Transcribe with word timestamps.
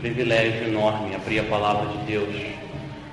Privilégio 0.00 0.66
enorme 0.66 1.14
abrir 1.14 1.40
a 1.40 1.44
palavra 1.44 1.86
de 1.88 2.06
Deus. 2.06 2.34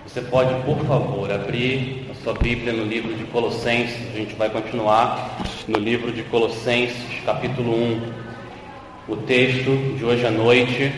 Você 0.05 0.21
pode, 0.21 0.63
por 0.63 0.79
favor, 0.85 1.29
abrir 1.29 2.05
a 2.09 2.13
sua 2.23 2.33
Bíblia 2.33 2.71
no 2.71 2.85
livro 2.85 3.13
de 3.13 3.25
Colossenses. 3.25 4.07
A 4.13 4.17
gente 4.17 4.35
vai 4.35 4.49
continuar 4.49 5.37
no 5.67 5.79
livro 5.79 6.13
de 6.13 6.23
Colossenses, 6.23 6.95
capítulo 7.25 7.75
1. 7.75 8.13
O 9.09 9.17
texto 9.17 9.97
de 9.97 10.05
hoje 10.05 10.25
à 10.25 10.31
noite 10.31 10.89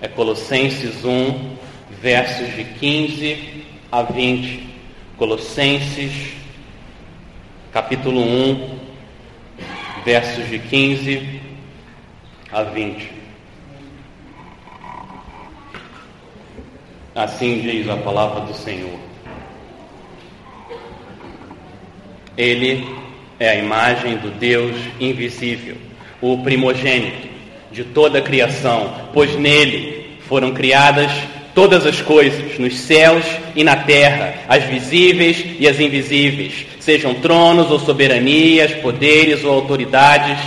é 0.00 0.08
Colossenses 0.08 1.04
1, 1.04 1.56
versos 2.02 2.52
de 2.56 2.64
15 2.64 3.64
a 3.92 4.02
20. 4.02 4.66
Colossenses, 5.16 6.32
capítulo 7.72 8.20
1, 8.20 8.78
versos 10.04 10.48
de 10.48 10.58
15 10.58 11.40
a 12.50 12.64
20. 12.64 13.15
Assim 17.16 17.60
diz 17.60 17.88
a 17.88 17.96
palavra 17.96 18.42
do 18.42 18.52
Senhor. 18.52 19.00
Ele 22.36 22.86
é 23.40 23.48
a 23.48 23.54
imagem 23.54 24.18
do 24.18 24.30
Deus 24.32 24.76
invisível, 25.00 25.76
o 26.20 26.36
primogênito 26.42 27.26
de 27.72 27.84
toda 27.84 28.18
a 28.18 28.22
criação, 28.22 28.94
pois 29.14 29.34
nele 29.34 30.18
foram 30.28 30.52
criadas 30.52 31.10
todas 31.54 31.86
as 31.86 32.02
coisas, 32.02 32.58
nos 32.58 32.78
céus 32.80 33.24
e 33.54 33.64
na 33.64 33.76
terra, 33.76 34.34
as 34.46 34.64
visíveis 34.64 35.42
e 35.58 35.66
as 35.66 35.80
invisíveis, 35.80 36.66
sejam 36.80 37.14
tronos 37.14 37.70
ou 37.70 37.78
soberanias, 37.78 38.74
poderes 38.74 39.42
ou 39.42 39.54
autoridades, 39.54 40.38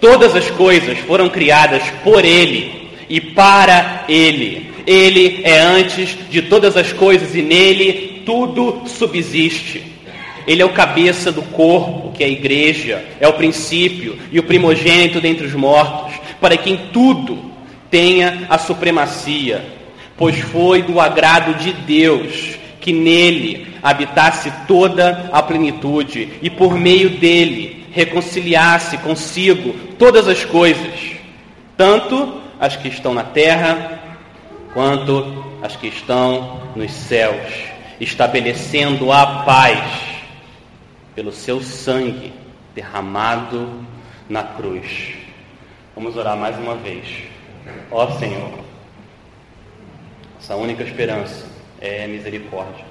todas 0.00 0.34
as 0.34 0.50
coisas 0.52 0.96
foram 1.00 1.28
criadas 1.28 1.82
por 2.02 2.24
ele 2.24 2.88
e 3.10 3.20
para 3.20 4.04
ele 4.08 4.77
ele 4.88 5.42
é 5.44 5.60
antes 5.60 6.16
de 6.30 6.40
todas 6.40 6.74
as 6.74 6.94
coisas 6.94 7.34
e 7.34 7.42
nele 7.42 8.22
tudo 8.24 8.84
subsiste. 8.86 9.84
Ele 10.46 10.62
é 10.62 10.64
o 10.64 10.72
cabeça 10.72 11.30
do 11.30 11.42
corpo, 11.42 12.10
que 12.12 12.24
é 12.24 12.26
a 12.26 12.30
igreja, 12.30 13.04
é 13.20 13.28
o 13.28 13.34
princípio 13.34 14.18
e 14.32 14.38
o 14.38 14.42
primogênito 14.42 15.20
dentre 15.20 15.46
os 15.46 15.52
mortos, 15.52 16.18
para 16.40 16.56
quem 16.56 16.88
tudo 16.90 17.52
tenha 17.90 18.46
a 18.48 18.56
supremacia, 18.56 19.62
pois 20.16 20.38
foi 20.38 20.80
do 20.80 20.98
agrado 20.98 21.58
de 21.58 21.70
Deus 21.70 22.58
que 22.80 22.90
nele 22.90 23.66
habitasse 23.82 24.50
toda 24.66 25.28
a 25.30 25.42
plenitude 25.42 26.30
e 26.40 26.48
por 26.48 26.78
meio 26.78 27.10
dele 27.10 27.84
reconciliasse 27.92 28.96
consigo 28.98 29.74
todas 29.98 30.26
as 30.26 30.46
coisas, 30.46 30.94
tanto 31.76 32.40
as 32.58 32.74
que 32.74 32.88
estão 32.88 33.12
na 33.12 33.22
terra 33.22 33.97
quanto 34.72 35.44
as 35.62 35.76
que 35.76 35.88
estão 35.88 36.60
nos 36.76 36.92
céus, 36.92 37.52
estabelecendo 38.00 39.10
a 39.12 39.42
paz 39.44 40.02
pelo 41.14 41.32
seu 41.32 41.60
sangue 41.60 42.32
derramado 42.74 43.84
na 44.28 44.44
cruz. 44.44 45.14
Vamos 45.94 46.16
orar 46.16 46.36
mais 46.36 46.56
uma 46.58 46.76
vez. 46.76 47.24
Ó 47.90 48.06
Senhor, 48.18 48.60
essa 50.40 50.54
única 50.54 50.82
esperança 50.82 51.46
é 51.80 52.06
misericórdia 52.06 52.84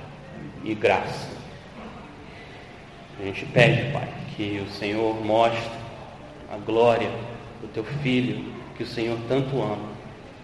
e 0.64 0.74
graça. 0.74 1.30
A 3.20 3.24
gente 3.24 3.46
pede, 3.46 3.92
Pai, 3.92 4.08
que 4.36 4.64
o 4.68 4.72
Senhor 4.72 5.16
mostre 5.26 5.72
a 6.52 6.58
glória 6.58 7.10
do 7.62 7.68
teu 7.70 7.84
filho, 7.84 8.44
que 8.76 8.84
o 8.84 8.88
Senhor 8.88 9.18
tanto 9.28 9.62
ama. 9.62 9.98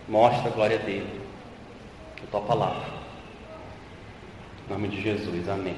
Mostra 0.08 0.50
a 0.50 0.52
glória 0.52 0.80
dele 0.80 1.23
a 2.24 2.32
tua 2.32 2.42
palavra. 2.42 2.94
Em 4.68 4.74
nome 4.74 4.88
de 4.88 5.02
Jesus, 5.02 5.50
amém. 5.50 5.76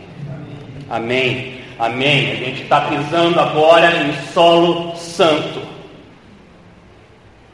Amém. 0.90 1.62
Amém. 1.80 2.32
A 2.32 2.36
gente 2.36 2.64
está 2.64 2.82
pisando 2.82 3.40
agora 3.40 4.04
em 4.04 4.14
solo 4.32 4.96
santo. 4.96 5.62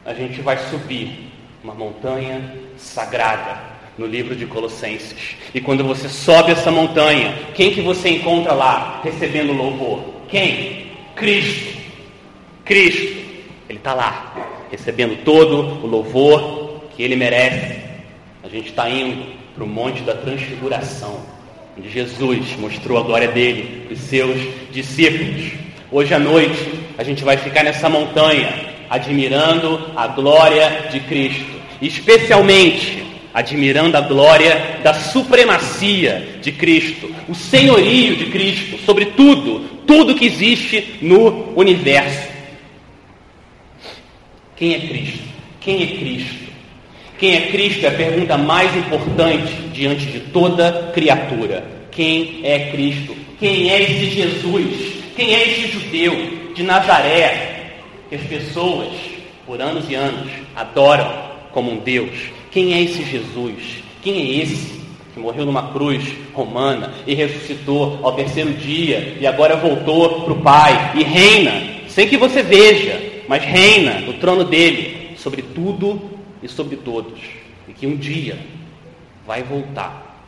A 0.04 0.12
gente 0.12 0.40
vai 0.42 0.58
subir 0.68 1.32
uma 1.62 1.74
montanha 1.74 2.54
sagrada 2.76 3.72
no 3.96 4.06
livro 4.06 4.34
de 4.34 4.46
Colossenses. 4.46 5.36
E 5.54 5.60
quando 5.60 5.84
você 5.84 6.08
sobe 6.08 6.52
essa 6.52 6.70
montanha, 6.70 7.34
quem 7.54 7.72
que 7.72 7.80
você 7.80 8.10
encontra 8.10 8.52
lá 8.52 9.00
recebendo 9.02 9.52
louvor? 9.52 10.02
Quem? 10.28 10.92
Cristo. 11.14 11.78
Cristo. 12.64 13.22
Ele 13.68 13.78
está 13.78 13.94
lá, 13.94 14.34
recebendo 14.70 15.24
todo 15.24 15.84
o 15.84 15.86
louvor 15.86 16.82
que 16.94 17.02
ele 17.02 17.16
merece. 17.16 17.81
A 18.42 18.48
gente 18.48 18.70
está 18.70 18.90
indo 18.90 19.24
para 19.54 19.62
o 19.62 19.68
Monte 19.68 20.02
da 20.02 20.14
Transfiguração, 20.14 21.20
onde 21.78 21.88
Jesus 21.88 22.56
mostrou 22.58 22.98
a 22.98 23.02
glória 23.02 23.28
dele 23.28 23.84
para 23.86 23.94
os 23.94 24.00
seus 24.00 24.36
discípulos. 24.72 25.52
Hoje 25.92 26.12
à 26.12 26.18
noite, 26.18 26.72
a 26.98 27.04
gente 27.04 27.22
vai 27.22 27.36
ficar 27.36 27.62
nessa 27.62 27.88
montanha, 27.88 28.74
admirando 28.90 29.92
a 29.94 30.08
glória 30.08 30.88
de 30.90 30.98
Cristo, 31.00 31.46
especialmente 31.80 33.04
admirando 33.32 33.96
a 33.96 34.00
glória 34.00 34.80
da 34.82 34.92
supremacia 34.92 36.38
de 36.42 36.50
Cristo, 36.50 37.14
o 37.28 37.34
senhorio 37.36 38.16
de 38.16 38.26
Cristo 38.26 38.76
sobre 38.84 39.06
tudo, 39.06 39.60
tudo 39.86 40.16
que 40.16 40.26
existe 40.26 40.98
no 41.00 41.54
universo. 41.54 42.28
Quem 44.56 44.74
é 44.74 44.80
Cristo? 44.80 45.28
Quem 45.60 45.82
é 45.82 45.86
Cristo? 45.86 46.41
Quem 47.22 47.36
é 47.36 47.40
Cristo 47.52 47.84
é 47.84 47.88
a 47.88 47.92
pergunta 47.92 48.36
mais 48.36 48.76
importante 48.76 49.52
diante 49.72 50.06
de 50.06 50.18
toda 50.18 50.90
criatura. 50.92 51.62
Quem 51.92 52.40
é 52.42 52.72
Cristo? 52.72 53.14
Quem 53.38 53.70
é 53.70 53.80
esse 53.80 54.06
Jesus? 54.06 54.94
Quem 55.14 55.32
é 55.32 55.44
esse 55.44 55.68
judeu 55.68 56.52
de 56.52 56.64
Nazaré 56.64 57.74
que 58.08 58.16
as 58.16 58.22
pessoas, 58.22 58.88
por 59.46 59.62
anos 59.62 59.88
e 59.88 59.94
anos, 59.94 60.32
adoram 60.56 61.08
como 61.52 61.70
um 61.70 61.78
Deus? 61.78 62.10
Quem 62.50 62.74
é 62.74 62.82
esse 62.82 63.04
Jesus? 63.04 63.84
Quem 64.02 64.14
é 64.14 64.42
esse 64.42 64.80
que 65.14 65.20
morreu 65.20 65.46
numa 65.46 65.72
cruz 65.72 66.02
romana 66.32 66.92
e 67.06 67.14
ressuscitou 67.14 68.00
ao 68.02 68.16
terceiro 68.16 68.52
dia 68.54 69.16
e 69.20 69.28
agora 69.28 69.54
voltou 69.54 70.22
para 70.22 70.32
o 70.32 70.42
Pai 70.42 70.94
e 70.96 71.04
reina, 71.04 71.84
sem 71.86 72.08
que 72.08 72.16
você 72.16 72.42
veja, 72.42 73.00
mas 73.28 73.44
reina 73.44 74.00
no 74.00 74.14
trono 74.14 74.42
dele 74.42 75.12
sobre 75.16 75.40
tudo 75.40 76.10
e 76.42 76.48
sobre 76.48 76.76
todos, 76.76 77.20
e 77.68 77.72
que 77.72 77.86
um 77.86 77.96
dia 77.96 78.38
vai 79.26 79.42
voltar 79.42 80.26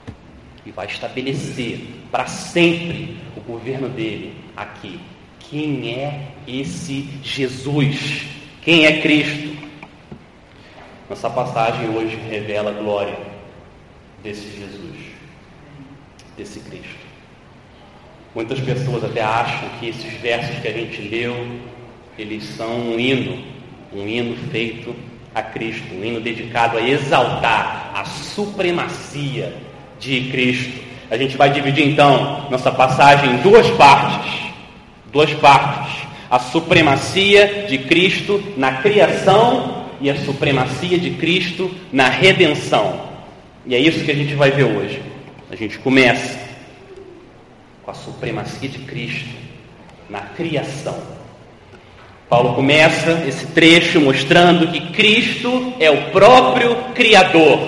e 0.65 0.71
vai 0.71 0.87
estabelecer 0.87 1.81
para 2.11 2.27
sempre 2.27 3.17
o 3.37 3.41
governo 3.41 3.89
dele 3.89 4.35
aqui. 4.57 5.01
Quem 5.39 5.91
é 5.91 6.29
esse 6.47 7.09
Jesus? 7.23 8.27
Quem 8.63 8.87
é 8.87 9.01
Cristo? 9.03 9.55
Nossa 11.09 11.29
passagem 11.29 11.91
hoje 11.91 12.17
revela 12.17 12.71
a 12.71 12.73
glória 12.73 13.19
desse 14.23 14.49
Jesus, 14.59 14.97
desse 16.37 16.61
Cristo. 16.61 17.05
Muitas 18.35 18.59
pessoas 18.61 19.05
até 19.05 19.23
acham 19.23 19.69
que 19.79 19.89
esses 19.89 20.15
versos 20.15 20.59
que 20.61 20.69
a 20.69 20.73
gente 20.73 21.03
leu, 21.03 21.61
eles 22.19 22.43
são 22.45 22.93
um 22.93 22.99
hino, 22.99 23.45
um 23.93 24.09
hino 24.09 24.35
feito 24.51 24.95
a 25.35 25.43
Cristo, 25.43 25.93
um 25.95 26.05
hino 26.05 26.21
dedicado 26.21 26.79
a 26.79 26.83
exaltar 26.89 27.91
a 27.95 28.05
supremacia 28.05 29.55
de 29.99 30.29
Cristo. 30.31 30.81
A 31.11 31.17
gente 31.17 31.37
vai 31.37 31.51
dividir 31.51 31.87
então 31.87 32.47
nossa 32.51 32.71
passagem 32.71 33.35
em 33.35 33.37
duas 33.39 33.69
partes. 33.71 34.33
Duas 35.13 35.33
partes. 35.35 36.05
A 36.31 36.39
supremacia 36.39 37.67
de 37.69 37.79
Cristo 37.79 38.43
na 38.57 38.75
criação 38.75 39.87
e 40.01 40.09
a 40.11 40.17
supremacia 40.17 40.99
de 40.99 41.11
Cristo 41.11 41.71
na 41.93 42.09
redenção. 42.09 43.09
E 43.67 43.75
é 43.75 43.79
isso 43.79 44.05
que 44.05 44.11
a 44.11 44.15
gente 44.15 44.35
vai 44.35 44.51
ver 44.51 44.65
hoje. 44.65 45.03
A 45.51 45.57
gente 45.57 45.79
começa 45.79 46.39
com 47.83 47.91
a 47.91 47.95
supremacia 47.95 48.69
de 48.69 48.79
Cristo 48.81 49.35
na 50.09 50.21
criação. 50.21 51.14
Paulo 52.35 52.55
começa 52.55 53.23
esse 53.29 53.47
trecho 53.47 54.01
mostrando 54.01 54.67
que 54.67 54.81
Cristo 54.93 55.73
é 55.79 55.89
o 55.89 56.11
próprio 56.11 56.75
Criador, 56.93 57.61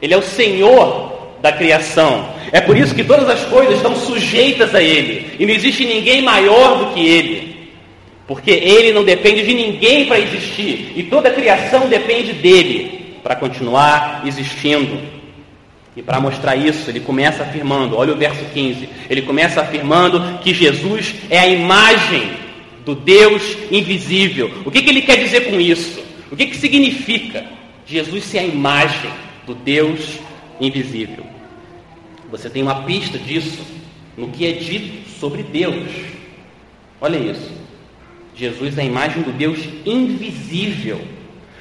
Ele 0.00 0.14
é 0.14 0.16
o 0.16 0.22
Senhor 0.22 1.34
da 1.42 1.52
criação. 1.52 2.26
É 2.50 2.58
por 2.58 2.74
isso 2.74 2.94
que 2.94 3.04
todas 3.04 3.28
as 3.28 3.44
coisas 3.44 3.76
estão 3.76 3.94
sujeitas 3.94 4.74
a 4.74 4.82
Ele, 4.82 5.36
e 5.38 5.44
não 5.44 5.52
existe 5.52 5.84
ninguém 5.84 6.22
maior 6.22 6.78
do 6.78 6.94
que 6.94 7.06
Ele, 7.06 7.68
porque 8.26 8.52
Ele 8.52 8.94
não 8.94 9.04
depende 9.04 9.44
de 9.44 9.52
ninguém 9.52 10.06
para 10.06 10.18
existir, 10.18 10.94
e 10.96 11.02
toda 11.02 11.28
a 11.28 11.34
criação 11.34 11.86
depende 11.86 12.32
dele 12.32 13.18
para 13.22 13.36
continuar 13.36 14.22
existindo. 14.24 15.00
E 15.94 16.00
para 16.00 16.18
mostrar 16.18 16.56
isso, 16.56 16.88
ele 16.88 17.00
começa 17.00 17.42
afirmando, 17.42 17.98
olha 17.98 18.14
o 18.14 18.16
verso 18.16 18.42
15, 18.54 18.88
ele 19.10 19.20
começa 19.20 19.60
afirmando 19.60 20.38
que 20.38 20.54
Jesus 20.54 21.14
é 21.28 21.38
a 21.38 21.46
imagem 21.46 22.40
do 22.84 22.94
Deus 22.94 23.42
invisível. 23.70 24.50
O 24.64 24.70
que, 24.70 24.82
que 24.82 24.90
ele 24.90 25.02
quer 25.02 25.16
dizer 25.16 25.50
com 25.50 25.60
isso? 25.60 26.02
O 26.30 26.36
que, 26.36 26.46
que 26.46 26.56
significa 26.56 27.44
Jesus 27.86 28.24
se 28.24 28.38
é 28.38 28.40
a 28.40 28.46
imagem 28.46 29.10
do 29.46 29.54
Deus 29.54 30.18
invisível. 30.60 31.24
Você 32.30 32.48
tem 32.48 32.62
uma 32.62 32.82
pista 32.84 33.18
disso 33.18 33.62
no 34.16 34.28
que 34.28 34.46
é 34.46 34.52
dito 34.52 35.08
sobre 35.20 35.42
Deus. 35.42 35.88
Olha 37.00 37.18
isso. 37.18 37.50
Jesus 38.34 38.78
é 38.78 38.82
a 38.82 38.84
imagem 38.84 39.22
do 39.22 39.32
Deus 39.32 39.58
invisível. 39.84 41.00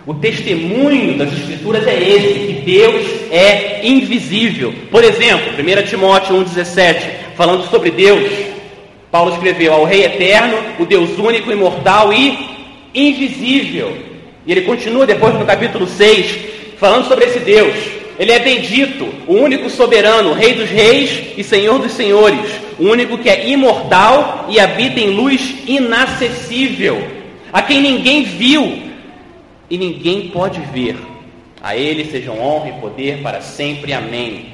O 0.05 0.13
testemunho 0.13 1.17
das 1.17 1.31
Escrituras 1.33 1.85
é 1.85 1.99
esse, 1.99 2.53
que 2.53 2.61
Deus 2.61 3.05
é 3.29 3.85
invisível. 3.85 4.73
Por 4.89 5.03
exemplo, 5.03 5.51
1 5.51 5.87
Timóteo 5.87 6.35
1,17, 6.37 7.35
falando 7.35 7.69
sobre 7.69 7.91
Deus, 7.91 8.50
Paulo 9.11 9.33
escreveu 9.33 9.73
ao 9.73 9.83
Rei 9.83 10.05
eterno, 10.05 10.57
o 10.79 10.85
Deus 10.85 11.19
único, 11.19 11.51
imortal 11.51 12.13
e 12.13 12.49
invisível. 12.95 13.95
E 14.47 14.51
ele 14.51 14.61
continua 14.61 15.05
depois 15.05 15.33
no 15.35 15.45
capítulo 15.45 15.85
6, 15.85 16.39
falando 16.77 17.07
sobre 17.07 17.25
esse 17.25 17.39
Deus. 17.39 17.75
Ele 18.17 18.31
é 18.31 18.39
bendito, 18.39 19.09
o 19.27 19.33
único 19.33 19.69
soberano, 19.69 20.33
Rei 20.33 20.53
dos 20.53 20.69
reis 20.69 21.33
e 21.37 21.43
Senhor 21.43 21.79
dos 21.79 21.91
senhores, 21.91 22.39
o 22.79 22.85
único 22.85 23.17
que 23.17 23.29
é 23.29 23.49
imortal 23.49 24.45
e 24.49 24.59
habita 24.59 24.99
em 24.99 25.09
luz 25.09 25.55
inacessível, 25.67 27.05
a 27.51 27.61
quem 27.61 27.81
ninguém 27.81 28.23
viu 28.23 28.83
e 29.69 29.77
ninguém 29.77 30.29
pode 30.29 30.61
ver. 30.73 30.97
A 31.61 31.75
Ele 31.75 32.05
sejam 32.05 32.39
honra 32.39 32.69
e 32.69 32.81
poder 32.81 33.19
para 33.21 33.41
sempre. 33.41 33.93
Amém. 33.93 34.47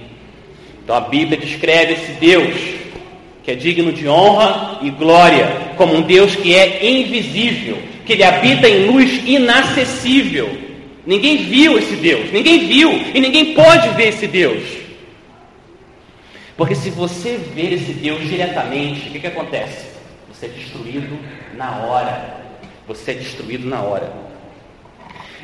Então 0.84 0.96
a 0.96 1.02
Bíblia 1.02 1.38
descreve 1.38 1.94
esse 1.94 2.12
Deus 2.14 2.77
que 3.48 3.52
é 3.52 3.56
digno 3.56 3.94
de 3.94 4.10
honra 4.10 4.80
e 4.82 4.90
glória, 4.90 5.72
como 5.78 5.96
um 5.96 6.02
Deus 6.02 6.36
que 6.36 6.54
é 6.54 6.86
invisível, 6.86 7.82
que 8.06 8.12
ele 8.12 8.24
habita 8.26 8.68
em 8.68 8.88
luz 8.88 9.26
inacessível. 9.26 10.50
Ninguém 11.06 11.38
viu 11.46 11.78
esse 11.78 11.96
Deus, 11.96 12.30
ninguém 12.34 12.68
viu 12.68 12.92
e 12.92 13.22
ninguém 13.22 13.54
pode 13.54 13.88
ver 13.92 14.10
esse 14.10 14.28
Deus. 14.28 14.66
Porque 16.58 16.76
se 16.76 16.90
você 16.90 17.38
ver 17.38 17.72
esse 17.72 17.94
Deus 17.94 18.28
diretamente, 18.28 19.08
o 19.08 19.12
que, 19.14 19.20
que 19.22 19.28
acontece? 19.28 19.92
Você 20.28 20.48
é 20.48 20.50
destruído 20.50 21.18
na 21.54 21.86
hora. 21.86 22.42
Você 22.86 23.12
é 23.12 23.14
destruído 23.14 23.66
na 23.66 23.80
hora. 23.80 24.12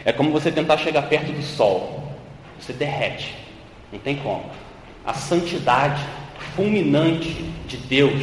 É 0.04 0.12
como 0.12 0.30
você 0.30 0.52
tentar 0.52 0.76
chegar 0.76 1.04
perto 1.04 1.32
do 1.32 1.42
sol. 1.42 2.04
Você 2.60 2.74
derrete. 2.74 3.34
Não 3.94 4.00
tem 4.00 4.18
como. 4.18 4.44
A 5.06 5.14
santidade 5.14 6.06
fulminante 6.56 7.30
de 7.68 7.78
Deus 7.78 8.22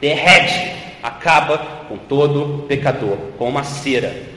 derrete, 0.00 0.74
acaba 1.02 1.58
com 1.88 1.96
todo 1.96 2.64
pecador, 2.66 3.16
com 3.38 3.48
uma 3.48 3.64
cera. 3.64 4.30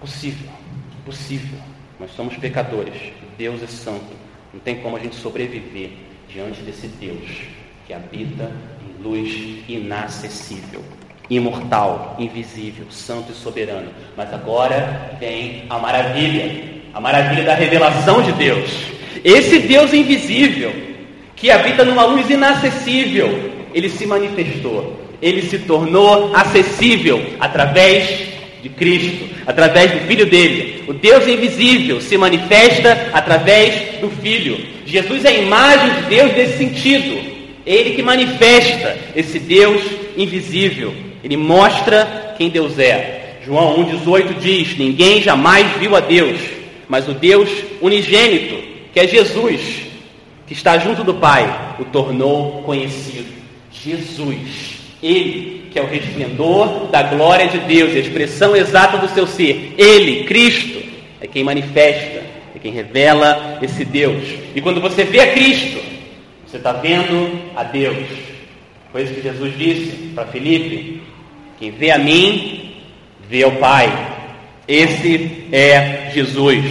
Possível, 0.00 0.48
possível. 1.04 1.58
Nós 1.98 2.10
somos 2.12 2.36
pecadores. 2.36 2.94
Deus 3.38 3.62
é 3.62 3.66
santo. 3.66 4.14
Não 4.52 4.60
tem 4.60 4.76
como 4.76 4.96
a 4.96 5.00
gente 5.00 5.16
sobreviver 5.16 5.90
diante 6.28 6.60
desse 6.62 6.88
Deus 6.88 7.42
que 7.86 7.92
habita 7.92 8.52
em 8.80 9.02
luz 9.02 9.64
inacessível 9.68 10.82
imortal, 11.30 12.16
invisível, 12.18 12.86
santo 12.90 13.32
e 13.32 13.34
soberano. 13.34 13.90
Mas 14.16 14.32
agora 14.32 15.16
vem 15.18 15.64
a 15.68 15.78
maravilha, 15.78 16.82
a 16.92 17.00
maravilha 17.00 17.44
da 17.44 17.54
revelação 17.54 18.22
de 18.22 18.32
Deus. 18.32 18.70
Esse 19.24 19.60
Deus 19.60 19.92
invisível, 19.92 20.72
que 21.36 21.50
habita 21.50 21.84
numa 21.84 22.04
luz 22.04 22.28
inacessível, 22.30 23.52
ele 23.74 23.88
se 23.88 24.06
manifestou, 24.06 25.00
ele 25.20 25.42
se 25.42 25.58
tornou 25.58 26.34
acessível 26.34 27.20
através 27.40 28.34
de 28.62 28.68
Cristo, 28.70 29.28
através 29.46 29.90
do 29.90 29.98
Filho 30.06 30.26
dele. 30.26 30.84
O 30.86 30.92
Deus 30.94 31.26
invisível 31.26 32.00
se 32.00 32.16
manifesta 32.16 33.10
através 33.12 34.00
do 34.00 34.08
Filho. 34.08 34.58
Jesus 34.86 35.24
é 35.24 35.28
a 35.28 35.38
imagem 35.38 35.94
de 35.94 36.02
Deus 36.08 36.32
nesse 36.34 36.58
sentido. 36.58 37.34
Ele 37.66 37.90
que 37.90 38.02
manifesta 38.02 38.96
esse 39.14 39.38
Deus 39.38 39.82
invisível. 40.16 40.94
Ele 41.22 41.36
mostra 41.36 42.34
quem 42.38 42.48
Deus 42.48 42.78
é. 42.78 43.38
João 43.44 43.84
1,18 43.84 44.38
diz: 44.38 44.78
Ninguém 44.78 45.22
jamais 45.22 45.66
viu 45.78 45.94
a 45.94 46.00
Deus, 46.00 46.40
mas 46.88 47.08
o 47.08 47.12
Deus 47.12 47.48
unigênito, 47.80 48.62
que 48.92 49.00
é 49.00 49.06
Jesus, 49.06 49.60
que 50.46 50.52
está 50.52 50.78
junto 50.78 51.02
do 51.02 51.14
Pai, 51.14 51.76
o 51.78 51.84
tornou 51.84 52.62
conhecido. 52.62 53.32
Jesus, 53.72 54.78
Ele, 55.02 55.68
que 55.70 55.78
é 55.78 55.82
o 55.82 55.86
resplendor 55.86 56.88
da 56.88 57.02
glória 57.02 57.48
de 57.48 57.58
Deus, 57.58 57.94
a 57.94 57.98
expressão 57.98 58.54
exata 58.54 58.98
do 58.98 59.08
seu 59.08 59.26
ser. 59.26 59.74
Ele, 59.76 60.24
Cristo, 60.24 60.82
é 61.20 61.26
quem 61.26 61.42
manifesta, 61.42 62.22
é 62.54 62.58
quem 62.60 62.72
revela 62.72 63.58
esse 63.62 63.84
Deus. 63.84 64.22
E 64.54 64.60
quando 64.60 64.80
você 64.80 65.04
vê 65.04 65.20
a 65.20 65.32
Cristo, 65.32 65.80
você 66.46 66.58
está 66.58 66.72
vendo 66.72 67.50
a 67.56 67.64
Deus. 67.64 68.06
Foi 68.92 69.02
isso 69.02 69.14
que 69.14 69.22
Jesus 69.22 69.58
disse 69.58 70.12
para 70.14 70.26
Filipe: 70.26 71.02
quem 71.58 71.70
vê 71.72 71.90
a 71.90 71.98
mim, 71.98 72.76
vê 73.28 73.42
ao 73.42 73.52
Pai. 73.52 74.12
Esse 74.68 75.46
é 75.50 76.10
Jesus. 76.14 76.64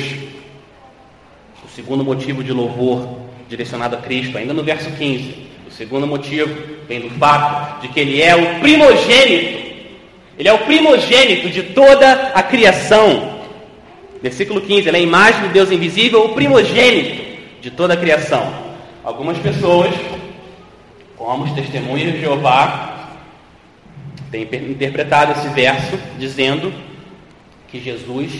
O 1.66 1.70
segundo 1.76 2.04
motivo 2.04 2.44
de 2.44 2.54
louvor 2.54 3.13
direcionado 3.54 3.96
a 3.96 4.00
Cristo, 4.00 4.36
ainda 4.36 4.52
no 4.52 4.64
verso 4.64 4.90
15. 4.92 5.36
O 5.68 5.72
segundo 5.72 6.08
motivo 6.08 6.52
vem 6.88 7.02
do 7.02 7.10
fato 7.12 7.82
de 7.82 7.88
que 7.90 8.00
ele 8.00 8.20
é 8.20 8.36
o 8.36 8.60
primogênito. 8.60 9.64
Ele 10.38 10.50
é 10.50 10.54
o 10.54 10.60
primogênito 10.60 11.50
de 11.50 11.62
toda 11.62 12.32
a 12.34 12.42
criação. 12.42 13.42
Versículo 14.22 14.60
15, 14.60 14.88
ele 14.88 14.98
é 14.98 15.00
a 15.00 15.04
imagem 15.04 15.42
do 15.44 15.50
Deus 15.50 15.72
invisível, 15.72 16.26
o 16.26 16.30
primogênito 16.30 17.24
de 17.62 17.70
toda 17.70 17.94
a 17.94 17.98
criação. 17.98 18.52
Algumas 19.04 19.38
pessoas, 19.38 19.94
como 21.16 21.44
os 21.44 21.52
testemunhos 21.52 22.14
de 22.14 22.22
Jeová, 22.22 23.20
tem 24.32 24.42
interpretado 24.42 25.34
esse 25.34 25.50
verso 25.50 26.00
dizendo 26.18 26.74
que 27.68 27.80
Jesus 27.80 28.32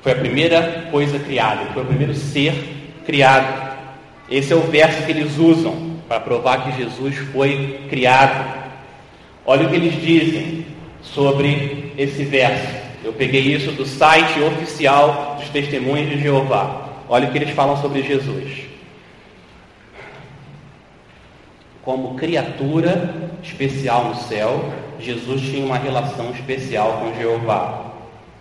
foi 0.00 0.12
a 0.12 0.16
primeira 0.16 0.86
coisa 0.92 1.18
criada, 1.18 1.72
foi 1.72 1.82
o 1.82 1.86
primeiro 1.86 2.14
ser 2.14 2.54
criado. 3.04 3.67
Esse 4.30 4.52
é 4.52 4.56
o 4.56 4.60
verso 4.60 5.04
que 5.04 5.12
eles 5.12 5.38
usam 5.38 5.98
para 6.08 6.20
provar 6.20 6.64
que 6.64 6.82
Jesus 6.82 7.16
foi 7.32 7.86
criado. 7.88 8.68
Olha 9.44 9.66
o 9.66 9.70
que 9.70 9.76
eles 9.76 10.00
dizem 10.00 10.66
sobre 11.02 11.92
esse 11.96 12.24
verso. 12.24 12.76
Eu 13.04 13.12
peguei 13.12 13.40
isso 13.40 13.72
do 13.72 13.86
site 13.86 14.40
oficial 14.40 15.36
dos 15.38 15.48
Testemunhos 15.48 16.10
de 16.10 16.20
Jeová. 16.20 16.88
Olha 17.08 17.28
o 17.28 17.32
que 17.32 17.38
eles 17.38 17.50
falam 17.50 17.80
sobre 17.80 18.02
Jesus. 18.02 18.68
como 21.88 22.16
criatura 22.16 23.14
especial 23.42 24.10
no 24.10 24.14
céu, 24.14 24.62
Jesus 25.00 25.40
tinha 25.40 25.64
uma 25.64 25.78
relação 25.78 26.30
especial 26.32 27.00
com 27.00 27.18
Jeová. 27.18 27.92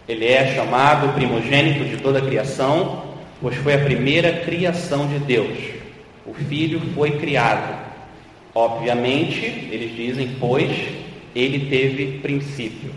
Ele 0.06 0.25
é 0.25 0.53
chamado 0.53 1.13
primogênito 1.13 1.86
de 1.86 1.96
toda 1.96 2.20
a 2.20 2.22
criação, 2.22 3.03
pois 3.41 3.56
foi 3.56 3.75
a 3.75 3.86
primeira 3.86 4.41
criação 4.41 5.08
de 5.08 5.20
Deus. 5.20 5.76
O 6.27 6.34
Filho 6.34 6.81
foi 6.93 7.12
criado. 7.12 7.74
Obviamente, 8.53 9.46
eles 9.72 9.96
dizem, 9.96 10.36
pois 10.39 10.69
ele 11.34 11.69
teve 11.69 12.19
princípio. 12.19 12.91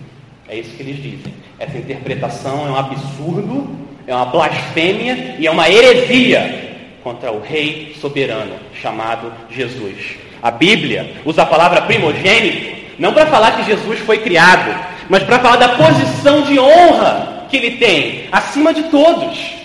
É 0.48 0.58
isso 0.58 0.76
que 0.76 0.82
eles 0.82 0.96
dizem. 0.96 1.32
Essa 1.58 1.78
interpretação 1.78 2.66
é 2.66 2.70
um 2.70 2.76
absurdo, 2.76 3.70
é 4.06 4.14
uma 4.14 4.26
blasfêmia 4.26 5.36
e 5.38 5.46
é 5.46 5.50
uma 5.50 5.70
heresia 5.70 6.70
contra 7.04 7.30
o 7.30 7.40
Rei 7.40 7.94
soberano 8.00 8.54
chamado 8.74 9.32
Jesus. 9.50 10.16
A 10.42 10.50
Bíblia 10.50 11.12
usa 11.24 11.42
a 11.42 11.46
palavra 11.46 11.82
primogênito 11.82 12.80
não 12.98 13.12
para 13.12 13.26
falar 13.26 13.52
que 13.52 13.64
Jesus 13.64 14.00
foi 14.00 14.18
criado, 14.18 14.74
mas 15.08 15.22
para 15.22 15.38
falar 15.38 15.56
da 15.56 15.68
posição 15.70 16.42
de 16.42 16.58
honra 16.58 17.46
que 17.48 17.56
ele 17.56 17.76
tem 17.78 18.24
acima 18.30 18.74
de 18.74 18.84
todos. 18.84 19.59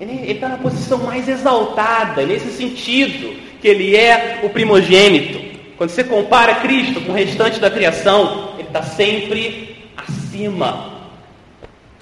Ele 0.00 0.32
está 0.32 0.48
na 0.48 0.56
posição 0.56 0.98
mais 0.98 1.28
exaltada, 1.28 2.24
nesse 2.24 2.50
sentido, 2.52 3.36
que 3.60 3.68
ele 3.68 3.94
é 3.94 4.40
o 4.42 4.48
primogênito. 4.48 5.38
Quando 5.76 5.90
você 5.90 6.02
compara 6.02 6.54
Cristo 6.54 7.02
com 7.02 7.12
o 7.12 7.14
restante 7.14 7.60
da 7.60 7.70
criação, 7.70 8.54
ele 8.58 8.68
está 8.68 8.82
sempre 8.82 9.76
acima. 9.94 10.90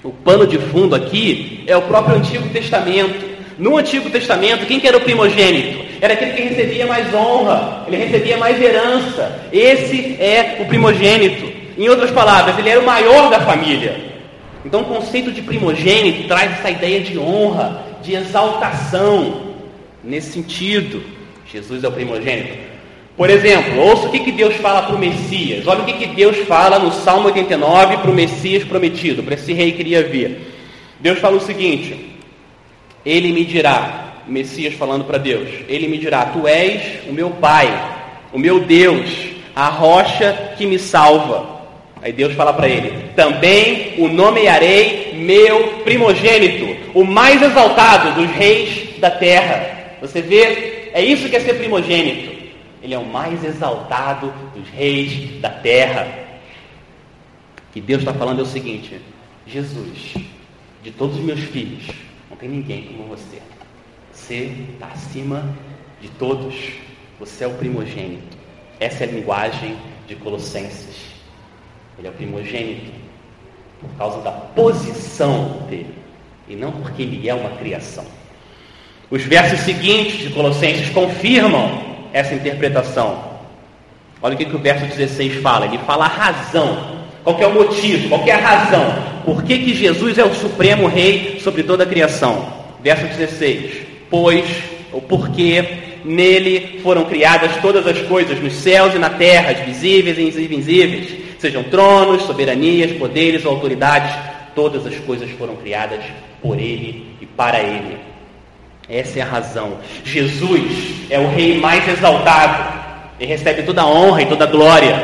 O 0.05 0.11
pano 0.11 0.47
de 0.47 0.59
fundo 0.59 0.95
aqui 0.95 1.65
é 1.67 1.77
o 1.77 1.83
próprio 1.83 2.17
Antigo 2.17 2.49
Testamento. 2.51 3.37
No 3.59 3.77
Antigo 3.77 4.09
Testamento, 4.11 4.65
quem 4.67 4.79
que 4.79 4.87
era 4.87 4.97
o 4.97 5.01
primogênito? 5.01 5.85
Era 6.01 6.15
aquele 6.15 6.35
que 6.35 6.43
recebia 6.43 6.87
mais 6.87 7.13
honra, 7.13 7.85
ele 7.89 7.97
recebia 7.97 8.37
mais 8.37 8.63
herança. 8.63 9.41
Esse 9.53 10.17
é 10.21 10.59
o 10.61 10.67
primogênito. 10.67 11.53
Em 11.77 11.89
outras 11.89 12.13
palavras, 12.13 12.57
ele 12.59 12.69
era 12.69 12.79
o 12.79 12.87
maior 12.87 13.29
da 13.29 13.41
família. 13.41 13.97
Então, 14.65 14.83
o 14.83 14.85
conceito 14.85 15.33
de 15.33 15.43
primogênito 15.43 16.29
traz 16.29 16.53
essa 16.53 16.71
ideia 16.71 17.01
de 17.01 17.19
honra, 17.19 17.88
de 18.03 18.15
exaltação. 18.15 19.49
Nesse 20.03 20.33
sentido, 20.33 21.03
Jesus 21.51 21.85
é 21.85 21.89
o 21.89 21.93
primogênito. 21.93 22.69
Por 23.17 23.29
exemplo, 23.31 23.81
ouça 23.81 24.07
o 24.07 24.11
que, 24.11 24.21
que 24.21 24.31
Deus 24.31 24.55
fala 24.57 24.83
para 24.83 24.95
o 24.95 24.99
Messias. 24.99 25.67
Olha 25.67 25.83
o 25.83 25.85
que, 25.85 25.95
que 25.95 26.07
Deus 26.07 26.37
fala 26.47 26.79
no 26.79 26.93
Salmo 26.93 27.27
89 27.27 27.97
para 27.97 28.11
o 28.11 28.15
Messias 28.15 28.63
prometido, 28.63 29.25
para 29.25 29.35
esse 29.35 29.53
rei 29.53 29.73
que 29.73 29.81
iria 29.81 30.05
vir. 30.05 30.39
Deus 31.01 31.19
fala 31.19 31.37
o 31.37 31.41
seguinte: 31.41 32.17
ele 33.05 33.33
me 33.33 33.45
dirá, 33.45 34.23
Messias 34.29 34.75
falando 34.75 35.05
para 35.05 35.19
Deus, 35.19 35.49
ele 35.69 35.89
me 35.89 35.99
dirá: 35.99 36.27
Tu 36.27 36.47
és 36.47 37.09
o 37.09 37.13
meu 37.13 37.31
Pai, 37.31 37.69
o 38.33 38.39
meu 38.39 38.61
Deus, 38.61 39.11
a 39.55 39.69
rocha 39.69 40.55
que 40.57 40.65
me 40.65 40.79
salva. 40.79 41.58
Aí 42.03 42.13
Deus 42.13 42.35
fala 42.35 42.53
para 42.53 42.69
ele: 42.69 43.11
Também 43.15 43.95
o 43.99 44.09
nomearei 44.09 45.15
meu 45.15 45.81
primogênito, 45.85 46.77
o 46.95 47.05
mais 47.05 47.43
exaltado 47.43 48.21
dos 48.21 48.31
reis 48.31 48.99
da 48.99 49.11
terra. 49.11 49.97
Você 50.01 50.23
vê, 50.23 50.91
é 50.93 51.03
isso 51.03 51.29
que 51.29 51.37
é 51.37 51.41
ser 51.41 51.55
primogênito. 51.55 52.39
Ele 52.83 52.95
é 52.95 52.99
o 52.99 53.05
mais 53.05 53.45
exaltado 53.45 54.33
dos 54.55 54.69
reis 54.71 55.41
da 55.41 55.51
terra. 55.51 56.07
O 57.69 57.73
que 57.73 57.81
Deus 57.81 58.01
está 58.01 58.15
falando 58.15 58.41
é 58.41 58.43
o 58.43 58.47
seguinte: 58.47 59.01
Jesus, 59.47 60.15
de 60.83 60.91
todos 60.93 61.17
os 61.17 61.23
meus 61.23 61.41
filhos, 61.41 61.85
não 62.31 62.37
tem 62.37 62.49
ninguém 62.49 62.83
como 62.85 63.09
você. 63.09 63.43
Você 64.13 64.53
está 64.75 64.87
acima 64.87 65.55
de 66.01 66.09
todos. 66.11 66.55
Você 67.19 67.43
é 67.43 67.49
o 67.49 67.55
primogênito. 67.55 68.39
Essa 68.79 69.05
é 69.05 69.09
a 69.09 69.11
linguagem 69.11 69.77
de 70.07 70.15
Colossenses. 70.15 71.18
Ele 71.99 72.07
é 72.07 72.11
o 72.11 72.15
primogênito 72.15 72.93
por 73.81 73.91
causa 73.97 74.21
da 74.21 74.31
posição 74.31 75.63
dele 75.69 75.95
e 76.49 76.55
não 76.57 76.73
porque 76.73 77.03
ele 77.03 77.29
é 77.29 77.35
uma 77.35 77.51
criação. 77.51 78.05
Os 79.11 79.23
versos 79.23 79.61
seguintes 79.61 80.19
de 80.19 80.31
Colossenses 80.31 80.91
confirmam 80.91 81.83
essa 82.13 82.35
interpretação. 82.35 83.23
Olha 84.21 84.35
o 84.35 84.37
que, 84.37 84.45
que 84.45 84.57
o 84.57 84.59
verso 84.59 84.87
16 84.87 85.41
fala. 85.43 85.67
Ele 85.67 85.79
fala 85.79 86.05
a 86.05 86.09
razão. 86.09 86.99
Qual 87.23 87.41
é 87.41 87.47
o 87.47 87.55
motivo? 87.55 88.09
Qual 88.09 88.27
é 88.27 88.33
a 88.33 88.39
razão? 88.39 88.85
Por 89.25 89.43
que, 89.43 89.59
que 89.59 89.75
Jesus 89.75 90.19
é 90.19 90.25
o 90.25 90.35
supremo 90.35 90.87
rei 90.89 91.39
sobre 91.41 91.63
toda 91.63 91.85
a 91.85 91.87
criação? 91.87 92.53
Verso 92.83 93.07
16. 93.07 93.87
Pois, 94.11 94.47
ou 94.93 95.03
porque 95.03 95.65
nele 96.05 96.81
foram 96.83 97.05
criadas 97.05 97.57
todas 97.61 97.87
as 97.87 98.01
coisas, 98.03 98.41
nos 98.41 98.55
céus 98.55 98.95
e 98.95 98.99
na 98.99 99.11
terra, 99.11 99.51
as 99.51 99.61
visíveis 99.61 100.19
e 100.19 100.45
invisíveis, 100.45 101.28
sejam 101.39 101.63
tronos, 101.65 102.23
soberanias, 102.23 102.93
poderes 102.93 103.45
ou 103.45 103.53
autoridades, 103.53 104.15
todas 104.55 104.87
as 104.87 104.97
coisas 104.99 105.31
foram 105.31 105.57
criadas 105.57 106.01
por 106.43 106.59
ele 106.59 107.17
e 107.21 107.27
para 107.27 107.61
ele. 107.61 107.99
Essa 108.89 109.19
é 109.21 109.23
a 109.23 109.27
razão. 109.27 109.79
Jesus 110.05 111.07
é 111.11 111.19
o 111.19 111.29
rei 111.29 111.61
mais 111.61 111.87
exaltado 111.87 112.79
e 113.21 113.27
recebe 113.27 113.63
toda 113.63 113.83
a 113.83 113.87
honra 113.87 114.23
e 114.23 114.27
toda 114.27 114.45
a 114.45 114.49
glória 114.49 115.03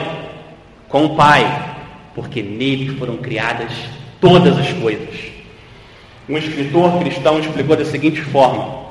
com 0.89 1.05
o 1.05 1.17
Pai, 1.17 1.45
porque 2.15 2.43
nele 2.43 2.97
foram 2.97 3.17
criadas 3.17 3.71
todas 4.21 4.59
as 4.59 4.73
coisas. 4.73 5.35
Um 6.29 6.39
escritor 6.39 6.99
cristão 7.01 7.39
explicou 7.39 7.77
da 7.77 7.85
seguinte 7.85 8.23
forma: 8.23 8.87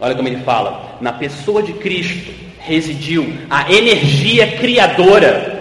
olha 0.00 0.14
como 0.14 0.28
ele 0.28 0.42
fala, 0.42 0.96
na 1.00 1.12
pessoa 1.12 1.62
de 1.62 1.74
Cristo 1.74 2.32
residiu 2.60 3.30
a 3.50 3.70
energia 3.70 4.56
criadora 4.56 5.53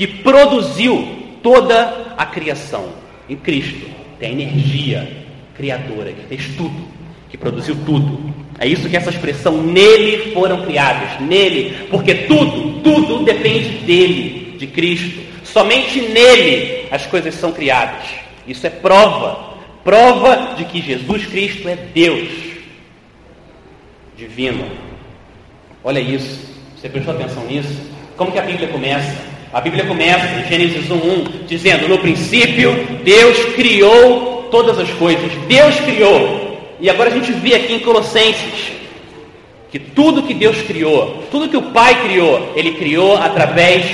que 0.00 0.06
produziu 0.06 1.36
toda 1.42 2.14
a 2.16 2.24
criação. 2.24 2.88
Em 3.28 3.36
Cristo 3.36 3.86
tem 4.18 4.30
a 4.30 4.32
energia 4.32 5.06
criadora 5.54 6.10
que 6.10 6.26
fez 6.26 6.56
tudo, 6.56 6.88
que 7.28 7.36
produziu 7.36 7.76
tudo. 7.84 8.32
É 8.58 8.66
isso 8.66 8.88
que 8.88 8.96
essa 8.96 9.10
expressão 9.10 9.62
nele 9.62 10.32
foram 10.32 10.64
criados, 10.64 11.20
nele, 11.20 11.86
porque 11.90 12.14
tudo, 12.14 12.80
tudo 12.80 13.26
depende 13.26 13.84
dele, 13.84 14.56
de 14.58 14.66
Cristo. 14.68 15.20
Somente 15.44 16.00
nele 16.00 16.88
as 16.90 17.04
coisas 17.04 17.34
são 17.34 17.52
criadas. 17.52 18.06
Isso 18.48 18.66
é 18.66 18.70
prova 18.70 19.50
Prova 19.84 20.54
de 20.56 20.64
que 20.64 20.80
Jesus 20.80 21.26
Cristo 21.26 21.68
é 21.68 21.76
Deus 21.76 22.30
divino. 24.16 24.66
Olha 25.84 26.00
isso. 26.00 26.54
Você 26.74 26.88
prestou 26.88 27.14
atenção 27.14 27.44
nisso? 27.44 27.90
Como 28.16 28.32
que 28.32 28.38
a 28.38 28.42
Bíblia 28.42 28.68
começa? 28.68 29.29
A 29.52 29.60
Bíblia 29.60 29.84
começa 29.84 30.26
em 30.26 30.48
Gênesis 30.48 30.88
1:1 30.88 31.44
dizendo: 31.48 31.88
"No 31.88 31.98
princípio 31.98 32.72
Deus 33.02 33.36
criou 33.56 34.48
todas 34.50 34.78
as 34.78 34.88
coisas". 34.90 35.32
Deus 35.48 35.74
criou. 35.80 36.76
E 36.78 36.88
agora 36.88 37.10
a 37.10 37.12
gente 37.12 37.32
vê 37.32 37.56
aqui 37.56 37.74
em 37.74 37.80
Colossenses 37.80 38.72
que 39.72 39.78
tudo 39.78 40.22
que 40.22 40.34
Deus 40.34 40.62
criou, 40.62 41.24
tudo 41.32 41.48
que 41.48 41.56
o 41.56 41.70
Pai 41.70 42.00
criou, 42.04 42.52
ele 42.54 42.72
criou 42.72 43.16
através 43.16 43.84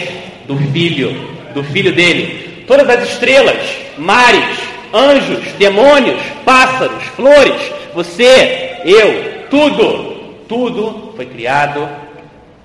do 0.47 0.57
Filho, 0.73 1.15
do 1.55 1.65
Filho 1.65 1.93
dele. 1.93 2.65
Todas 2.67 2.89
as 2.89 3.11
estrelas, 3.11 3.57
mares, 3.97 4.59
anjos, 4.93 5.53
demônios, 5.59 6.21
pássaros, 6.45 7.03
flores, 7.15 7.61
você, 7.95 8.77
eu, 8.85 9.45
tudo, 9.51 10.17
tudo 10.49 11.13
foi 11.17 11.27
criado 11.27 11.89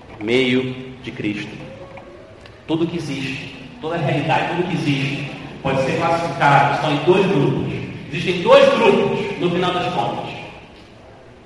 por 0.09 0.25
meio 0.25 0.75
de 1.03 1.11
Cristo. 1.11 1.60
Tudo 2.71 2.87
que 2.87 2.95
existe, 2.95 3.53
toda 3.81 3.95
a 3.95 3.97
realidade, 3.97 4.55
tudo 4.55 4.69
que 4.69 4.75
existe, 4.75 5.29
pode 5.61 5.83
ser 5.83 5.97
classificado, 5.97 6.75
estão 6.75 6.93
em 6.93 7.03
dois 7.03 7.27
grupos. 7.27 7.73
Existem 8.07 8.41
dois 8.41 8.63
grupos, 8.75 9.39
no 9.41 9.51
final 9.51 9.73
das 9.73 9.93
contas: 9.93 10.33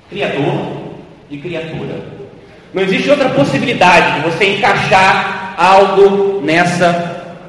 Criador 0.08 0.67
e 1.32 1.38
criatura. 1.39 2.00
Não 2.72 2.84
existe 2.84 3.10
outra 3.10 3.29
possibilidade 3.29 4.22
de 4.22 4.29
você 4.29 4.55
encaixar 4.55 5.55
algo 5.58 6.41
nessa 6.44 7.39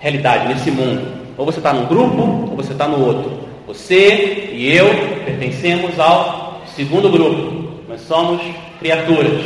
realidade, 0.00 0.48
nesse 0.48 0.70
mundo. 0.70 1.06
Ou 1.36 1.44
você 1.44 1.58
está 1.58 1.74
num 1.74 1.84
grupo, 1.84 2.22
ou 2.22 2.56
você 2.56 2.72
está 2.72 2.88
no 2.88 3.04
outro. 3.04 3.46
Você 3.66 4.48
e 4.50 4.74
eu 4.74 4.88
pertencemos 5.26 6.00
ao 6.00 6.62
segundo 6.74 7.10
grupo. 7.10 7.82
Nós 7.86 8.00
somos 8.00 8.40
criaturas 8.80 9.44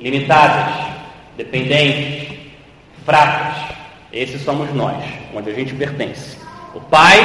limitadas, 0.00 0.72
dependentes, 1.36 2.29
fracas. 3.04 3.76
Esses 4.12 4.42
somos 4.42 4.72
nós, 4.74 5.02
onde 5.34 5.50
a 5.50 5.54
gente 5.54 5.74
pertence. 5.74 6.36
O 6.74 6.80
Pai, 6.80 7.18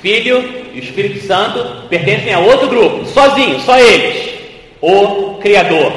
Filho 0.00 0.70
e 0.72 0.78
o 0.78 0.82
Espírito 0.82 1.26
Santo 1.26 1.88
pertencem 1.88 2.32
a 2.32 2.38
outro 2.38 2.68
grupo, 2.68 3.04
sozinhos, 3.06 3.62
só 3.62 3.78
eles. 3.78 4.34
O 4.80 5.38
Criador, 5.40 5.92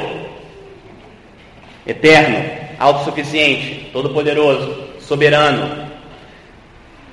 eterno, 1.86 2.44
autossuficiente, 2.78 3.90
todo-poderoso, 3.92 4.84
soberano, 5.00 5.90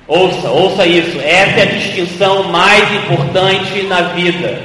Ouça, 0.08 0.48
ouça 0.48 0.86
isso. 0.86 1.20
Essa 1.20 1.60
é 1.60 1.62
a 1.62 1.66
distinção 1.66 2.44
mais 2.44 2.90
importante 2.94 3.82
na 3.82 4.00
vida. 4.00 4.58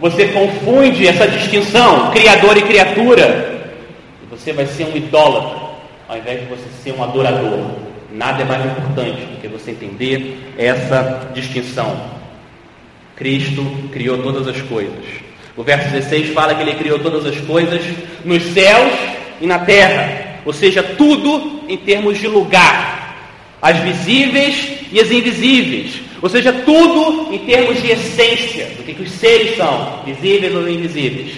Você 0.00 0.28
confunde 0.28 1.06
essa 1.06 1.28
distinção, 1.28 2.10
criador 2.10 2.56
e 2.56 2.62
criatura, 2.62 3.74
e 4.22 4.26
você 4.34 4.50
vai 4.52 4.64
ser 4.64 4.84
um 4.84 4.96
idólatra, 4.96 5.67
ao 6.08 6.16
invés 6.16 6.40
de 6.40 6.46
você 6.46 6.64
ser 6.82 6.92
um 6.92 7.04
adorador. 7.04 7.70
Nada 8.10 8.42
é 8.42 8.44
mais 8.46 8.64
importante 8.64 9.20
do 9.20 9.40
que 9.40 9.48
você 9.48 9.72
entender 9.72 10.54
essa 10.56 11.28
distinção. 11.34 12.18
Cristo 13.14 13.64
criou 13.92 14.22
todas 14.22 14.48
as 14.48 14.60
coisas. 14.62 15.04
O 15.54 15.62
verso 15.62 15.90
16 15.90 16.32
fala 16.32 16.54
que 16.54 16.62
ele 16.62 16.74
criou 16.74 16.98
todas 17.00 17.26
as 17.26 17.38
coisas 17.40 17.82
nos 18.24 18.42
céus 18.44 18.92
e 19.40 19.46
na 19.46 19.58
terra, 19.58 20.40
ou 20.46 20.52
seja, 20.52 20.82
tudo 20.82 21.64
em 21.68 21.76
termos 21.76 22.18
de 22.18 22.26
lugar, 22.26 23.16
as 23.60 23.76
visíveis 23.78 24.78
e 24.90 25.00
as 25.00 25.10
invisíveis, 25.10 26.00
ou 26.22 26.28
seja, 26.28 26.52
tudo 26.52 27.34
em 27.34 27.38
termos 27.40 27.82
de 27.82 27.90
essência, 27.90 28.66
do 28.76 28.84
que, 28.84 28.94
que 28.94 29.02
os 29.02 29.10
seres 29.10 29.56
são, 29.56 30.02
visíveis 30.06 30.54
ou 30.54 30.68
invisíveis. 30.68 31.32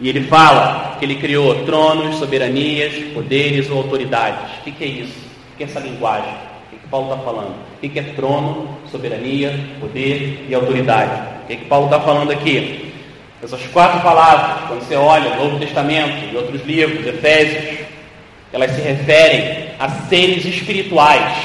E 0.00 0.08
ele 0.08 0.22
fala 0.24 0.96
que 0.98 1.04
ele 1.04 1.16
criou 1.16 1.64
tronos, 1.66 2.16
soberanias, 2.16 2.94
poderes 3.12 3.68
ou 3.70 3.78
autoridades. 3.78 4.50
O 4.60 4.70
que, 4.70 4.84
é 4.84 4.86
isso? 4.86 5.18
O 5.52 5.56
que 5.58 5.64
é 5.64 5.66
essa 5.66 5.78
linguagem? 5.78 6.32
O 6.72 6.76
que, 6.76 6.88
Paulo 6.88 7.12
está 7.12 7.22
falando? 7.22 7.54
O 7.82 7.88
que, 7.88 7.98
é 7.98 8.02
trono, 8.02 8.78
soberania, 8.90 9.58
poder 9.78 10.46
e 10.48 10.54
autoridade? 10.54 11.10
O 11.44 11.46
que, 11.46 11.56
que 11.56 11.64
Paulo 11.66 11.84
está 11.86 12.00
falando 12.00 12.30
aqui? 12.30 12.92
Essas 13.42 13.62
quatro 13.68 14.00
palavras, 14.00 14.68
quando 14.68 14.80
você 14.80 14.96
olha 14.96 15.36
no 15.36 15.44
Novo 15.44 15.58
Testamento 15.58 16.32
e 16.32 16.36
outros 16.36 16.64
livros, 16.64 17.06
Efésios, 17.06 17.80
elas 18.52 18.70
se 18.72 18.80
referem 18.80 19.68
a 19.78 19.88
seres 20.08 20.44
espirituais 20.46 21.36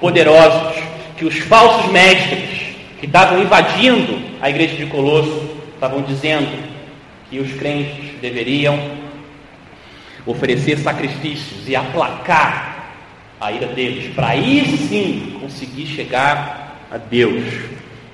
poderosos 0.00 0.82
que 1.16 1.24
os 1.24 1.36
falsos 1.38 1.90
mestres 1.90 2.74
que 3.00 3.06
estavam 3.06 3.42
invadindo 3.42 4.20
a 4.40 4.48
igreja 4.50 4.76
de 4.76 4.86
Colosso 4.86 5.48
estavam 5.74 6.02
dizendo 6.02 6.73
que 7.34 7.40
os 7.40 7.52
crentes 7.54 8.20
deveriam 8.20 8.78
oferecer 10.24 10.78
sacrifícios 10.78 11.68
e 11.68 11.74
aplacar 11.74 12.92
a 13.40 13.50
ira 13.50 13.66
deles, 13.66 14.14
para 14.14 14.28
aí 14.28 14.64
sim 14.88 15.36
conseguir 15.40 15.86
chegar 15.86 16.86
a 16.88 16.96
Deus. 16.96 17.42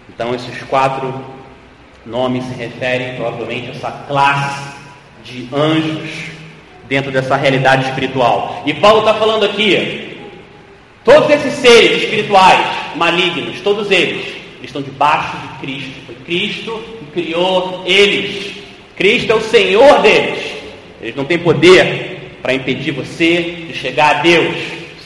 Então, 0.09 0.35
esses 0.35 0.63
quatro 0.63 1.23
nomes 2.07 2.45
se 2.45 2.55
referem 2.55 3.17
provavelmente 3.17 3.69
a 3.69 3.71
essa 3.73 3.91
classe 4.09 4.75
de 5.23 5.47
anjos 5.53 6.31
dentro 6.89 7.13
dessa 7.13 7.37
realidade 7.37 7.91
espiritual. 7.91 8.63
E 8.65 8.73
Paulo 8.73 9.01
está 9.01 9.15
falando 9.15 9.45
aqui 9.45 10.09
Todos 11.05 11.31
esses 11.31 11.55
seres 11.55 12.03
espirituais 12.03 12.95
malignos, 12.95 13.61
todos 13.61 13.91
eles, 13.91 14.35
estão 14.63 14.83
debaixo 14.83 15.35
de 15.39 15.49
Cristo. 15.61 16.01
Foi 16.07 16.15
Cristo 16.15 16.85
que 16.99 17.23
criou 17.23 17.83
eles. 17.87 18.60
Cristo 19.01 19.33
é 19.33 19.35
o 19.35 19.41
Senhor 19.41 20.03
deles. 20.03 20.45
Eles 21.01 21.17
não 21.17 21.25
têm 21.25 21.39
poder 21.39 22.37
para 22.43 22.53
impedir 22.53 22.91
você 22.91 23.65
de 23.67 23.73
chegar 23.73 24.17
a 24.17 24.21
Deus, 24.21 24.55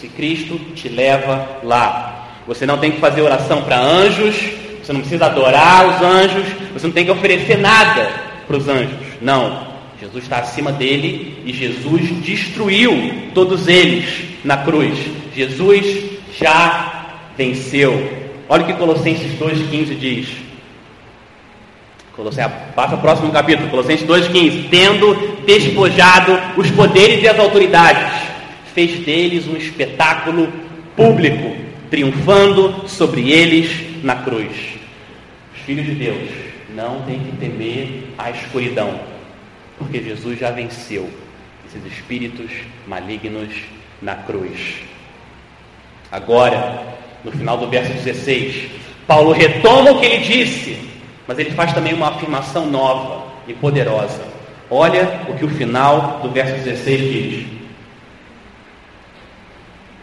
se 0.00 0.08
Cristo 0.08 0.58
te 0.74 0.88
leva 0.88 1.60
lá. 1.62 2.40
Você 2.44 2.66
não 2.66 2.76
tem 2.78 2.90
que 2.90 2.98
fazer 2.98 3.22
oração 3.22 3.62
para 3.62 3.78
anjos, 3.78 4.34
você 4.82 4.92
não 4.92 4.98
precisa 4.98 5.26
adorar 5.26 5.94
os 5.94 6.02
anjos, 6.02 6.44
você 6.72 6.88
não 6.88 6.92
tem 6.92 7.04
que 7.04 7.12
oferecer 7.12 7.56
nada 7.56 8.10
para 8.48 8.56
os 8.56 8.66
anjos. 8.66 8.98
Não. 9.22 9.72
Jesus 10.00 10.24
está 10.24 10.38
acima 10.38 10.72
dele 10.72 11.40
e 11.46 11.52
Jesus 11.52 12.20
destruiu 12.20 13.30
todos 13.32 13.68
eles 13.68 14.24
na 14.42 14.56
cruz. 14.56 14.98
Jesus 15.36 16.18
já 16.36 17.20
venceu. 17.38 18.10
Olha 18.48 18.64
o 18.64 18.66
que 18.66 18.72
Colossenses 18.72 19.38
2,15 19.38 19.96
diz. 19.96 20.53
Colossenses, 22.16 22.52
passa 22.76 22.94
o 22.94 23.00
próximo 23.00 23.32
capítulo, 23.32 23.68
Colossenses 23.68 24.06
2,15. 24.06 24.68
Tendo 24.70 25.14
despojado 25.44 26.38
os 26.56 26.70
poderes 26.70 27.22
e 27.22 27.28
as 27.28 27.38
autoridades, 27.38 28.12
fez 28.72 29.04
deles 29.04 29.48
um 29.48 29.56
espetáculo 29.56 30.52
público, 30.96 31.56
triunfando 31.90 32.88
sobre 32.88 33.32
eles 33.32 34.04
na 34.04 34.16
cruz. 34.16 34.52
Os 35.54 35.60
filhos 35.62 35.86
de 35.86 35.94
Deus 35.94 36.28
não 36.74 37.02
têm 37.02 37.18
que 37.18 37.36
temer 37.36 38.04
a 38.16 38.30
escuridão, 38.30 39.00
porque 39.78 40.00
Jesus 40.00 40.38
já 40.38 40.50
venceu 40.50 41.10
esses 41.66 41.84
espíritos 41.92 42.50
malignos 42.86 43.48
na 44.00 44.14
cruz. 44.14 44.82
Agora, 46.12 46.94
no 47.24 47.32
final 47.32 47.58
do 47.58 47.68
verso 47.68 47.92
16, 47.92 48.70
Paulo 49.06 49.32
retoma 49.32 49.90
o 49.90 49.98
que 49.98 50.06
ele 50.06 50.24
disse, 50.24 50.78
mas 51.26 51.38
ele 51.38 51.50
faz 51.50 51.72
também 51.72 51.94
uma 51.94 52.08
afirmação 52.08 52.66
nova 52.66 53.24
e 53.46 53.54
poderosa. 53.54 54.22
Olha 54.70 55.20
o 55.28 55.34
que 55.34 55.44
o 55.44 55.48
final 55.48 56.20
do 56.22 56.30
verso 56.30 56.54
16 56.64 57.00
diz: 57.00 57.46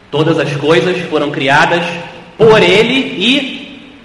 Todas 0.09 0.39
as 0.39 0.55
coisas 0.55 0.99
foram 1.09 1.31
criadas 1.31 1.83
por 2.37 2.61
ele 2.61 2.93
e 2.93 3.95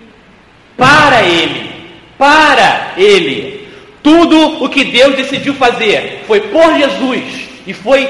para 0.76 1.22
ele. 1.22 1.70
Para 2.18 2.92
ele. 2.96 3.68
Tudo 4.02 4.64
o 4.64 4.68
que 4.68 4.84
Deus 4.84 5.16
decidiu 5.16 5.54
fazer 5.54 6.22
foi 6.26 6.40
por 6.40 6.76
Jesus 6.78 7.48
e 7.66 7.72
foi 7.72 8.08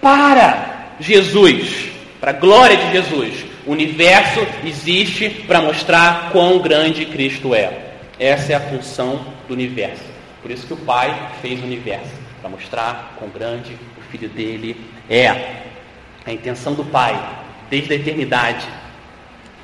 para 0.00 0.94
Jesus 1.00 1.90
para 2.20 2.30
a 2.30 2.34
glória 2.34 2.76
de 2.76 2.92
Jesus. 2.92 3.32
O 3.66 3.72
universo 3.72 4.46
existe 4.64 5.30
para 5.46 5.62
mostrar 5.62 6.30
quão 6.30 6.58
grande 6.58 7.06
Cristo 7.06 7.54
é. 7.54 7.89
Essa 8.20 8.52
é 8.52 8.54
a 8.54 8.60
função 8.60 9.24
do 9.48 9.54
universo. 9.54 10.04
Por 10.42 10.50
isso 10.50 10.66
que 10.66 10.74
o 10.74 10.76
Pai 10.76 11.30
fez 11.40 11.58
o 11.58 11.64
universo, 11.64 12.12
para 12.42 12.50
mostrar 12.50 13.14
quão 13.18 13.30
grande 13.30 13.78
o 13.96 14.02
Filho 14.10 14.28
dele 14.28 14.84
é. 15.08 15.62
A 16.26 16.30
intenção 16.30 16.74
do 16.74 16.84
Pai, 16.84 17.18
desde 17.70 17.94
a 17.94 17.96
eternidade, 17.96 18.68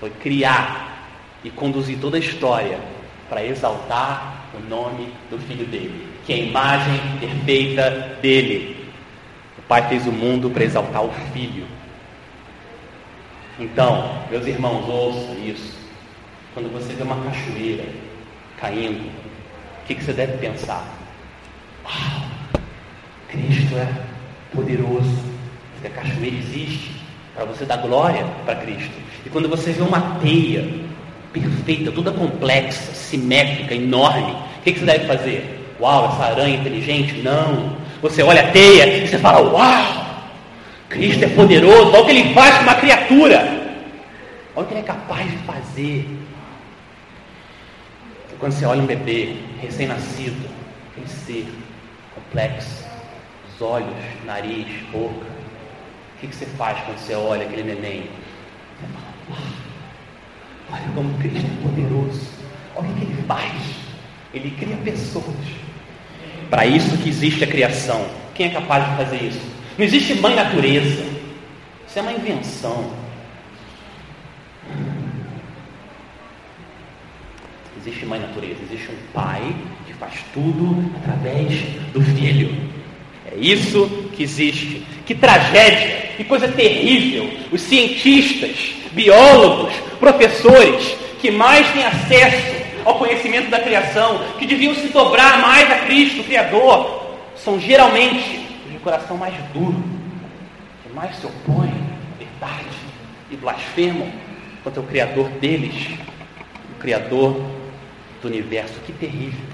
foi 0.01 0.09
criar 0.09 1.07
e 1.45 1.51
conduzir 1.51 1.99
toda 1.99 2.17
a 2.17 2.21
história 2.21 2.81
para 3.29 3.45
exaltar 3.45 4.47
o 4.55 4.71
nome 4.71 5.13
do 5.31 5.39
Filho 5.39 5.67
dele, 5.67 6.09
que 6.25 6.33
é 6.33 6.37
a 6.37 6.39
imagem 6.39 6.99
perfeita 7.21 8.17
dele. 8.23 8.91
O 9.59 9.63
Pai 9.69 9.87
fez 9.87 10.07
o 10.07 10.13
mundo 10.13 10.49
para 10.49 10.65
exaltar 10.65 11.05
o 11.05 11.13
Filho. 11.35 11.67
Então, 13.59 14.23
meus 14.31 14.47
irmãos, 14.47 14.89
ouçam 14.89 15.37
isso. 15.45 15.77
Quando 16.55 16.73
você 16.73 16.95
vê 16.95 17.03
uma 17.03 17.23
cachoeira 17.23 17.85
caindo, 18.61 19.07
o 19.07 19.87
que, 19.87 19.95
que 19.95 20.05
você 20.05 20.13
deve 20.13 20.39
pensar? 20.39 20.85
Uau, 21.85 22.23
Cristo 23.29 23.77
é 23.77 23.89
poderoso. 24.55 25.27
A 25.85 25.89
cachoeira 25.89 26.35
existe 26.35 26.91
para 27.33 27.45
você 27.45 27.65
dar 27.65 27.77
glória 27.77 28.27
para 28.45 28.57
Cristo. 28.57 28.91
E 29.25 29.29
quando 29.29 29.49
você 29.49 29.71
vê 29.71 29.83
uma 29.83 30.19
teia 30.21 30.69
perfeita, 31.33 31.93
toda 31.93 32.11
complexa, 32.11 32.93
simétrica, 32.93 33.75
enorme, 33.75 34.33
o 34.33 34.63
que, 34.65 34.73
que 34.73 34.81
você 34.81 34.87
deve 34.87 35.07
fazer? 35.07 35.75
Uau, 35.79 36.07
essa 36.07 36.25
aranha 36.25 36.57
inteligente? 36.57 37.23
Não. 37.23 37.77
Você 38.03 38.23
olha 38.23 38.49
a 38.49 38.51
teia 38.51 38.87
e 38.87 39.07
você 39.07 39.19
fala, 39.19 39.49
uau, 39.49 40.07
Cristo 40.89 41.25
é 41.25 41.29
poderoso, 41.29 41.93
olha 41.93 42.01
o 42.01 42.05
que 42.05 42.11
ele 42.11 42.35
faz 42.35 42.57
com 42.57 42.63
uma 42.63 42.75
criatura. 42.75 43.39
Olha 44.57 44.65
o 44.65 44.67
que 44.67 44.75
ele 44.75 44.81
é 44.81 44.85
capaz 44.85 45.31
de 45.31 45.37
fazer. 45.39 46.09
Quando 48.39 48.53
você 48.53 48.67
olha 48.67 48.83
um 48.83 48.87
bebê 48.87 49.37
recém-nascido, 49.61 50.49
aquele 50.91 51.09
ser 51.09 51.47
complexo, 52.15 52.85
os 53.49 53.63
olhos, 53.63 53.97
nariz, 54.27 54.67
boca, 54.93 55.15
o 55.15 56.21
que, 56.21 56.27
que 56.27 56.37
você 56.37 56.47
faz 56.47 56.79
quando 56.85 56.99
você 56.99 57.15
olha 57.15 57.47
aquele 57.47 57.63
neném? 57.75 58.11
Você 58.79 58.87
fala, 58.93 59.39
olha 60.73 60.93
como 60.95 61.19
Cristo 61.19 61.47
é 61.47 61.63
poderoso, 61.63 62.31
olha 62.75 62.89
o 62.89 62.95
que 62.95 63.05
ele 63.05 63.23
faz. 63.27 63.53
Ele 64.35 64.51
cria 64.51 64.77
pessoas. 64.77 65.25
Para 66.51 66.67
isso 66.67 66.97
que 66.99 67.09
existe 67.09 67.43
a 67.43 67.47
criação. 67.47 68.07
Quem 68.35 68.49
é 68.49 68.51
capaz 68.51 68.89
de 68.89 68.97
fazer 68.97 69.23
isso? 69.25 69.41
Não 69.79 69.85
existe 69.85 70.15
mãe 70.15 70.35
natureza. 70.35 71.05
Isso 71.89 71.99
é 71.99 72.03
uma 72.03 72.13
invenção. 72.13 72.93
Existe 77.87 78.05
mãe 78.07 78.19
natureza, 78.19 78.57
existe 78.69 78.91
um 78.91 79.13
pai 79.13 79.55
que 79.87 79.93
faz 79.95 80.15
tudo 80.35 80.91
através 80.97 81.53
do 81.93 82.01
filho. 82.03 82.53
É 83.31 83.37
isso 83.37 83.87
que 84.17 84.23
existe. 84.23 84.85
Que 85.07 85.15
tragédia, 85.15 86.11
que 86.17 86.25
coisa 86.25 86.49
terrível. 86.49 87.31
Os 87.53 87.61
cientistas, 87.61 88.75
biólogos, 88.93 89.73
professores 90.01 90.97
que 91.21 91.31
mais 91.31 91.71
têm 91.73 91.85
acesso 91.85 92.57
ao 92.85 92.99
conhecimento 92.99 93.51
da 93.51 93.61
criação, 93.61 94.21
que 94.39 94.47
deviam 94.47 94.75
se 94.75 94.89
dobrar 94.89 95.41
mais 95.41 95.71
a 95.71 95.77
Cristo, 95.87 96.21
o 96.21 96.25
Criador, 96.25 97.17
são 97.37 97.61
geralmente 97.61 98.47
coração 98.87 99.17
mais 99.17 99.35
duro, 99.53 99.83
que 100.85 100.95
mais 100.95 101.17
se 101.17 101.27
opõe 101.27 101.69
à 101.69 102.19
verdade 102.19 102.77
e 103.33 103.37
blasfemam 103.37 104.09
contra 104.63 104.81
o 104.81 104.87
Criador 104.87 105.29
deles, 105.41 105.89
o 106.71 106.79
Criador 106.79 107.37
do 108.23 108.29
universo. 108.29 108.75
Que 108.87 108.93
terrível, 108.93 109.45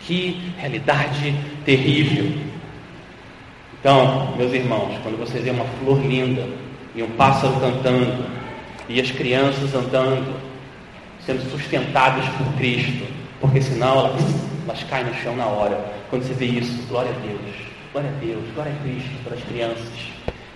que 0.00 0.52
realidade 0.58 1.34
terrível. 1.64 2.32
Então, 3.80 4.34
meus 4.36 4.52
irmãos, 4.52 4.98
quando 5.02 5.18
vocês 5.18 5.44
vê 5.44 5.50
uma 5.50 5.64
flor 5.64 6.00
linda 6.04 6.46
e 6.94 7.02
um 7.02 7.10
pássaro 7.10 7.54
cantando 7.60 8.26
e 8.88 9.00
as 9.00 9.10
crianças 9.10 9.74
andando, 9.74 10.34
sendo 11.24 11.48
sustentadas 11.50 12.24
por 12.36 12.52
Cristo, 12.56 13.06
porque 13.40 13.60
senão 13.60 13.98
elas, 14.06 14.22
elas 14.64 14.82
caem 14.84 15.06
no 15.06 15.14
chão 15.14 15.36
na 15.36 15.46
hora. 15.46 15.78
Quando 16.08 16.22
você 16.22 16.34
vê 16.34 16.46
isso, 16.46 16.86
glória 16.88 17.10
a 17.10 17.26
Deus. 17.26 17.54
Glória 17.92 18.10
a 18.10 18.20
Deus, 18.20 18.44
glória 18.54 18.72
a 18.72 18.82
Cristo 18.82 19.10
pelas 19.24 19.42
crianças 19.44 19.88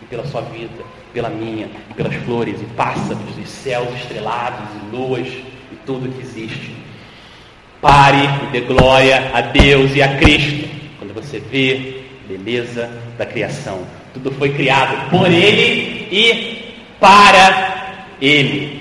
e 0.02 0.06
pela 0.06 0.26
sua 0.26 0.42
vida, 0.42 0.84
pela 1.12 1.28
minha, 1.28 1.68
pelas 1.96 2.14
flores 2.24 2.60
e 2.60 2.64
pássaros 2.74 3.38
e 3.38 3.46
céus 3.46 3.88
estrelados 3.94 4.68
e 4.76 4.96
luas 4.96 5.26
e 5.26 5.76
tudo 5.86 6.08
que 6.14 6.20
existe. 6.20 6.74
Pare 7.80 8.28
e 8.44 8.46
dê 8.52 8.60
glória 8.60 9.30
a 9.32 9.40
Deus 9.40 9.94
e 9.94 10.02
a 10.02 10.16
Cristo 10.18 10.68
quando 10.98 11.14
você 11.14 11.38
vê 11.38 12.02
beleza 12.28 12.90
da 13.16 13.24
criação. 13.24 13.86
Tudo 14.12 14.30
foi 14.32 14.50
criado 14.50 15.10
por 15.10 15.26
Ele 15.30 16.08
e 16.10 16.74
para 16.98 18.06
Ele. 18.20 18.80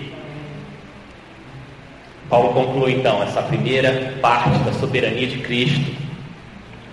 Paulo 2.29 2.53
conclui 2.53 2.93
então 2.93 3.23
essa 3.23 3.41
primeira 3.41 4.13
parte 4.21 4.59
da 4.59 4.73
soberania 4.73 5.27
de 5.27 5.39
Cristo 5.39 5.99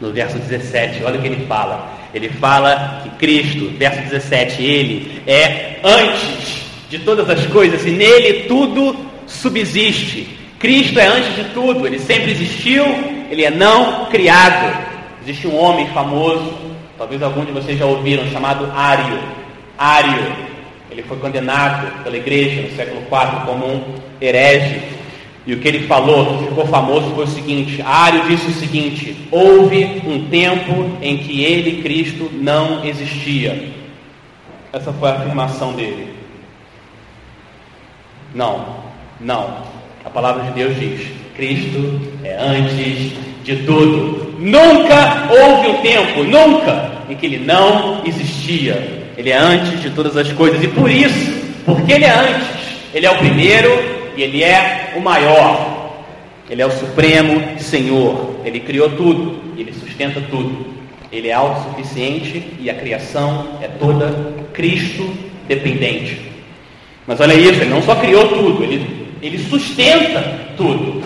no 0.01 0.13
verso 0.13 0.39
17, 0.39 1.03
olha 1.05 1.19
o 1.19 1.23
que 1.23 1.29
ele 1.29 1.47
fala. 1.47 1.95
Ele 2.13 2.29
fala 2.29 3.01
que 3.03 3.11
Cristo, 3.11 3.71
verso 3.77 4.01
17, 4.03 4.63
ele 4.63 5.23
é 5.27 5.81
antes 5.83 6.63
de 6.89 6.99
todas 7.01 7.29
as 7.29 7.47
coisas 7.47 7.85
e 7.87 7.91
nele 7.91 8.45
tudo 8.45 8.97
subsiste. 9.27 10.29
Cristo 10.67 10.99
é 10.99 11.07
antes 11.07 11.37
de 11.37 11.45
tudo, 11.55 11.87
ele 11.87 12.01
sempre 12.01 12.33
existiu, 12.33 12.85
ele 13.31 13.45
é 13.45 13.51
não 13.53 14.07
criado. 14.07 14.77
Existe 15.23 15.47
um 15.47 15.57
homem 15.57 15.87
famoso, 15.91 16.55
talvez 16.99 17.23
alguns 17.23 17.47
de 17.47 17.53
vocês 17.53 17.79
já 17.79 17.87
ouviram, 17.87 18.29
chamado 18.33 18.69
Ário. 18.75 19.17
Ário, 19.79 20.27
ele 20.91 21.05
foi 21.05 21.19
condenado 21.19 22.03
pela 22.03 22.17
igreja 22.17 22.63
no 22.63 22.75
século 22.75 23.01
IV 23.03 23.47
como 23.47 23.65
um 23.65 23.95
herege 24.21 24.83
e 25.47 25.53
o 25.53 25.61
que 25.61 25.69
ele 25.69 25.87
falou, 25.87 26.39
que 26.39 26.49
ficou 26.49 26.67
famoso, 26.67 27.15
foi 27.15 27.27
o 27.27 27.29
seguinte: 27.29 27.81
Ário 27.83 28.27
disse 28.27 28.49
o 28.49 28.55
seguinte: 28.55 29.17
houve 29.31 30.03
um 30.05 30.29
tempo 30.29 30.99
em 31.01 31.19
que 31.19 31.45
ele, 31.45 31.81
Cristo, 31.81 32.29
não 32.33 32.85
existia. 32.85 33.73
Essa 34.73 34.93
foi 34.93 35.11
a 35.11 35.15
afirmação 35.15 35.75
dele. 35.75 36.13
Não, 38.35 38.79
não. 39.21 39.76
A 40.07 40.11
palavra 40.11 40.45
de 40.45 40.53
Deus 40.53 40.79
diz: 40.79 41.09
Cristo 41.37 42.01
é 42.23 42.37
antes 42.39 43.13
de 43.45 43.57
tudo. 43.67 44.37
Nunca 44.39 45.29
houve 45.31 45.69
um 45.69 45.83
tempo, 45.83 46.23
nunca, 46.23 46.93
em 47.11 47.17
que 47.17 47.27
ele 47.27 47.45
não 47.45 48.03
existia. 48.07 49.05
Ele 49.19 49.31
é 49.31 49.37
antes 49.37 49.83
de 49.83 49.91
todas 49.91 50.17
as 50.17 50.31
coisas. 50.33 50.63
E 50.63 50.69
por 50.69 50.89
isso, 50.89 51.33
porque 51.65 51.93
ele 51.93 52.05
é 52.05 52.11
antes, 52.11 52.47
ele 52.95 53.05
é 53.05 53.11
o 53.11 53.19
primeiro 53.19 53.69
e 54.17 54.23
ele 54.23 54.45
é 54.45 54.95
o 54.97 55.01
maior. 55.01 56.05
Ele 56.49 56.63
é 56.63 56.67
o 56.67 56.71
supremo 56.71 57.59
Senhor. 57.59 58.37
Ele 58.45 58.61
criou 58.61 58.91
tudo, 58.91 59.43
ele 59.59 59.73
sustenta 59.73 60.21
tudo. 60.31 60.77
Ele 61.11 61.29
é 61.29 61.33
autossuficiente 61.33 62.53
e 62.61 62.71
a 62.71 62.75
criação 62.75 63.59
é 63.61 63.67
toda 63.67 64.35
Cristo 64.53 65.13
dependente. 65.49 66.21
Mas 67.07 67.21
olha 67.21 67.35
isso, 67.35 67.61
ele 67.61 67.71
não 67.71 67.83
só 67.83 67.97
criou 67.97 68.29
tudo, 68.29 68.63
ele, 68.63 69.06
ele 69.23 69.39
sustenta 69.39 70.23
tudo. 70.57 71.03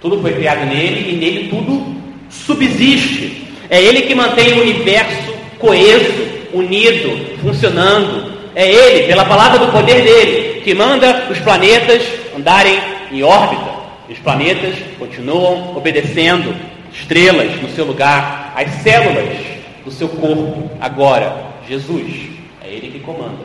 Tudo 0.00 0.20
foi 0.20 0.34
criado 0.34 0.66
nele 0.66 1.12
e 1.12 1.16
nele 1.16 1.48
tudo 1.48 1.96
subsiste. 2.30 3.44
É 3.68 3.80
ele 3.82 4.02
que 4.02 4.14
mantém 4.14 4.52
o 4.52 4.62
universo 4.62 5.34
coeso, 5.58 6.12
unido, 6.52 7.38
funcionando. 7.40 8.36
É 8.54 8.70
ele, 8.70 9.06
pela 9.06 9.24
palavra 9.24 9.58
do 9.58 9.72
poder 9.72 10.02
dele, 10.02 10.60
que 10.62 10.74
manda 10.74 11.26
os 11.30 11.38
planetas 11.40 12.02
andarem 12.36 12.78
em 13.10 13.22
órbita. 13.22 13.76
Os 14.08 14.18
planetas 14.18 14.74
continuam 14.98 15.76
obedecendo 15.76 16.54
estrelas 16.92 17.60
no 17.60 17.68
seu 17.70 17.84
lugar, 17.84 18.54
as 18.56 18.70
células 18.82 19.36
do 19.84 19.90
seu 19.90 20.08
corpo. 20.08 20.70
Agora, 20.80 21.44
Jesus, 21.68 22.30
é 22.62 22.68
ele 22.68 22.88
que 22.92 23.00
comanda. 23.00 23.44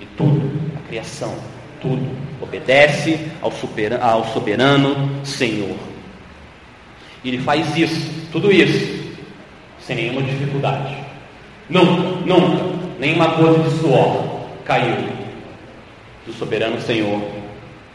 E 0.00 0.06
tudo, 0.16 0.50
a 0.76 0.88
criação, 0.88 1.34
tudo 1.80 2.06
obedece 2.40 3.18
ao 3.42 3.52
soberano, 3.52 4.04
ao 4.04 4.24
soberano 4.32 5.24
Senhor. 5.24 5.76
Ele 7.24 7.38
faz 7.38 7.76
isso, 7.76 8.28
tudo 8.30 8.52
isso, 8.52 9.14
sem 9.80 9.96
nenhuma 9.96 10.22
dificuldade. 10.22 10.96
Nunca, 11.68 12.02
nunca, 12.24 12.64
nenhuma 12.98 13.26
gota 13.28 13.68
de 13.68 13.78
suor 13.78 14.48
caiu 14.64 15.08
do 16.26 16.32
soberano 16.32 16.80
Senhor 16.80 17.20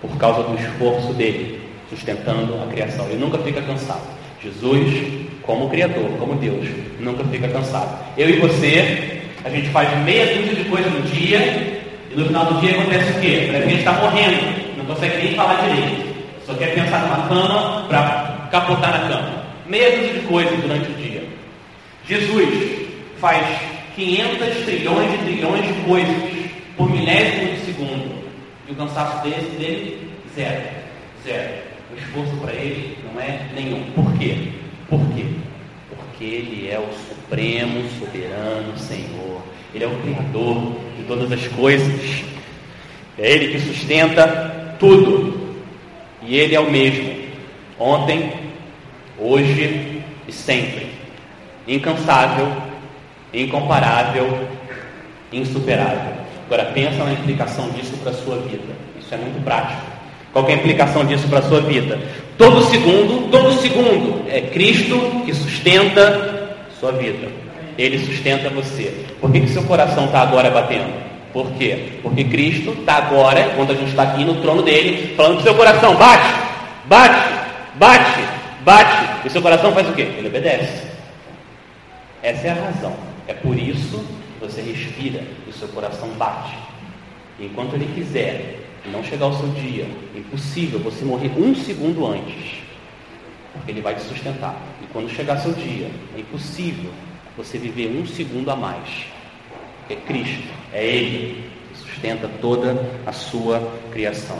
por 0.01 0.17
causa 0.17 0.43
do 0.43 0.55
esforço 0.55 1.13
dele, 1.13 1.61
sustentando 1.89 2.61
a 2.61 2.67
criação. 2.67 3.05
Ele 3.07 3.19
nunca 3.19 3.37
fica 3.39 3.61
cansado. 3.61 4.03
Jesus, 4.41 5.23
como 5.41 5.69
Criador, 5.69 6.09
como 6.19 6.35
Deus, 6.35 6.67
nunca 6.99 7.23
fica 7.25 7.47
cansado. 7.47 7.97
Eu 8.17 8.29
e 8.29 8.33
você, 8.33 9.21
a 9.43 9.49
gente 9.49 9.69
faz 9.69 9.97
meia 10.03 10.37
dúzia 10.37 10.55
de 10.55 10.69
coisas 10.69 10.91
no 10.91 11.01
dia 11.01 11.82
e 12.13 12.19
no 12.19 12.25
final 12.25 12.45
do 12.45 12.61
dia 12.61 12.71
acontece 12.71 13.11
o 13.11 13.21
quê? 13.21 13.51
A 13.55 13.61
gente 13.61 13.79
está 13.79 13.93
morrendo, 13.93 14.77
não 14.77 14.85
consegue 14.85 15.17
nem 15.17 15.35
falar 15.35 15.67
direito. 15.67 16.13
Só 16.45 16.53
quer 16.53 16.75
pensar 16.75 17.01
numa 17.01 17.27
cama 17.27 17.85
para 17.87 18.49
capotar 18.51 18.91
na 18.91 19.07
cama. 19.07 19.43
Dúzia 19.65 20.13
de 20.13 20.19
coisas 20.27 20.59
durante 20.59 20.91
o 20.91 20.93
dia. 20.95 21.23
Jesus 22.05 22.87
faz 23.17 23.45
500 23.95 24.65
trilhões 24.65 25.11
de 25.11 25.17
trilhões 25.19 25.67
de 25.67 25.73
coisas 25.85 26.15
por 26.77 26.89
milésimo 26.89 27.53
de 27.53 27.65
segundo. 27.65 28.23
E 28.67 28.71
o 28.71 28.75
cansaço 28.75 29.23
desse, 29.23 29.49
dele, 29.57 30.11
zero. 30.35 30.61
Zero. 31.23 31.53
O 31.91 31.97
esforço 31.97 32.35
para 32.37 32.53
ele 32.53 32.97
não 33.03 33.19
é 33.19 33.39
nenhum. 33.55 33.83
Por 33.93 34.13
quê? 34.17 34.49
Por 34.89 34.99
quê? 35.15 35.25
Porque 35.89 36.23
ele 36.23 36.69
é 36.69 36.79
o 36.79 36.93
supremo, 36.93 37.89
soberano 37.99 38.77
Senhor. 38.77 39.41
Ele 39.73 39.83
é 39.83 39.87
o 39.87 39.97
Criador 40.01 40.75
de 41.03 41.07
todas 41.07 41.31
as 41.31 41.47
coisas. 41.49 42.23
É 43.19 43.31
Ele 43.31 43.53
que 43.53 43.59
sustenta 43.59 44.75
tudo. 44.79 45.55
E 46.25 46.37
Ele 46.37 46.55
é 46.55 46.59
o 46.59 46.71
mesmo. 46.71 47.13
Ontem, 47.77 48.31
hoje 49.19 50.01
e 50.27 50.31
sempre. 50.31 50.87
Incansável, 51.67 52.51
incomparável, 53.33 54.47
insuperável. 55.31 56.13
Agora 56.45 56.65
pensa 56.73 57.03
na 57.03 57.13
implicação 57.13 57.69
disso 57.71 57.93
para 57.97 58.11
a 58.11 58.15
sua 58.15 58.37
vida. 58.37 58.73
Isso 58.99 59.13
é 59.13 59.17
muito 59.17 59.43
prático. 59.43 59.81
Qual 60.31 60.47
é 60.49 60.53
a 60.53 60.55
implicação 60.55 61.05
disso 61.05 61.27
para 61.27 61.39
a 61.39 61.43
sua 61.43 61.61
vida? 61.61 61.99
Todo 62.37 62.63
segundo, 62.63 63.29
todo 63.29 63.53
segundo 63.61 64.25
é 64.29 64.41
Cristo 64.41 65.21
que 65.25 65.33
sustenta 65.33 66.57
sua 66.79 66.91
vida. 66.93 67.42
Ele 67.77 67.99
sustenta 67.99 68.49
você. 68.49 69.05
Por 69.19 69.31
que, 69.31 69.41
que 69.41 69.49
seu 69.49 69.63
coração 69.63 70.05
está 70.05 70.21
agora 70.21 70.49
batendo? 70.49 71.03
Por 71.33 71.51
quê? 71.53 71.99
Porque 72.03 72.23
Cristo 72.25 72.71
está 72.79 72.97
agora, 72.97 73.53
quando 73.55 73.71
a 73.71 73.75
gente 73.75 73.89
está 73.89 74.03
aqui 74.03 74.23
no 74.23 74.39
trono 74.41 74.61
dele, 74.61 75.15
falando 75.15 75.35
para 75.35 75.43
seu 75.43 75.55
coração, 75.55 75.95
bate, 75.95 76.35
bate, 76.85 77.33
bate, 77.75 78.21
bate. 78.63 79.27
E 79.27 79.29
seu 79.31 79.41
coração 79.41 79.73
faz 79.73 79.89
o 79.89 79.93
quê? 79.93 80.03
Ele 80.03 80.27
obedece. 80.27 80.87
Essa 82.21 82.47
é 82.47 82.51
a 82.51 82.65
razão. 82.65 82.95
É 83.27 83.33
por 83.33 83.57
isso 83.57 83.97
que 83.97 84.45
você 84.45 84.61
respira 84.61 85.23
e 85.47 85.49
o 85.49 85.53
seu 85.53 85.67
coração 85.69 86.09
bate. 86.09 86.55
E 87.39 87.45
enquanto 87.45 87.73
ele 87.73 87.91
quiser 87.95 88.59
não 88.91 89.03
chegar 89.03 89.25
ao 89.25 89.33
seu 89.33 89.47
dia, 89.49 89.87
é 90.15 90.19
impossível 90.19 90.79
você 90.79 91.03
morrer 91.03 91.31
um 91.35 91.55
segundo 91.55 92.05
antes. 92.05 92.61
Porque 93.53 93.71
ele 93.71 93.81
vai 93.81 93.95
te 93.95 94.01
sustentar. 94.01 94.55
E 94.83 94.85
quando 94.93 95.09
chegar 95.09 95.37
seu 95.37 95.53
dia, 95.53 95.89
é 96.15 96.19
impossível 96.19 96.91
você 97.37 97.57
viver 97.57 97.87
um 97.87 98.05
segundo 98.05 98.49
a 98.49 98.55
mais. 98.55 98.87
É 99.89 99.95
Cristo, 99.95 100.47
é 100.71 100.85
Ele 100.85 101.43
que 101.71 101.79
sustenta 101.79 102.29
toda 102.41 102.77
a 103.05 103.11
sua 103.11 103.79
criação. 103.91 104.39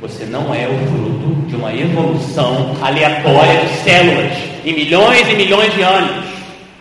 Você 0.00 0.24
não 0.24 0.54
é 0.54 0.68
o 0.68 0.78
fruto 0.88 1.46
de 1.46 1.56
uma 1.56 1.74
evolução 1.74 2.76
aleatória 2.82 3.66
de 3.66 3.74
células 3.78 4.32
em 4.64 4.72
milhões 4.72 5.28
e 5.28 5.34
milhões 5.34 5.74
de 5.74 5.82
anos 5.82 6.28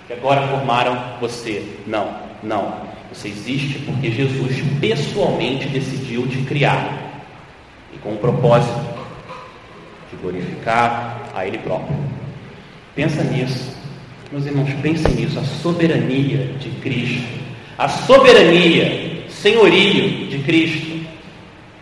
que 0.07 0.13
agora 0.13 0.47
formaram 0.47 0.97
você. 1.19 1.63
Não, 1.85 2.15
não. 2.41 2.87
Você 3.13 3.27
existe 3.27 3.79
porque 3.79 4.11
Jesus 4.11 4.61
pessoalmente 4.79 5.67
decidiu 5.67 6.27
te 6.27 6.37
criar 6.43 7.23
e 7.93 7.97
com 7.97 8.13
o 8.13 8.17
propósito 8.17 8.79
de 10.09 10.17
glorificar 10.17 11.29
a 11.33 11.45
Ele 11.45 11.57
próprio. 11.57 11.97
Pensa 12.95 13.23
nisso 13.23 13.76
meus 14.31 14.45
irmãos, 14.45 14.69
pensem 14.81 15.13
nisso, 15.13 15.39
a 15.39 15.43
soberania 15.43 16.49
de 16.59 16.69
Cristo, 16.81 17.27
a 17.77 17.87
soberania, 17.87 19.23
senhorio 19.29 20.27
de 20.27 20.39
Cristo 20.39 20.99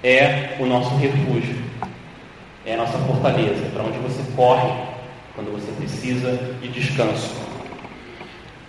é 0.04 0.56
o 0.60 0.66
nosso 0.66 0.96
refúgio, 0.98 1.56
é 2.66 2.76
a 2.76 2.78
nossa 2.78 2.98
fortaleza, 3.00 3.66
para 3.74 3.84
onde 3.84 3.98
você 3.98 4.22
corre 4.36 4.72
quando 5.34 5.52
você 5.52 5.72
precisa 5.72 6.40
de 6.62 6.68
descanso. 6.68 7.34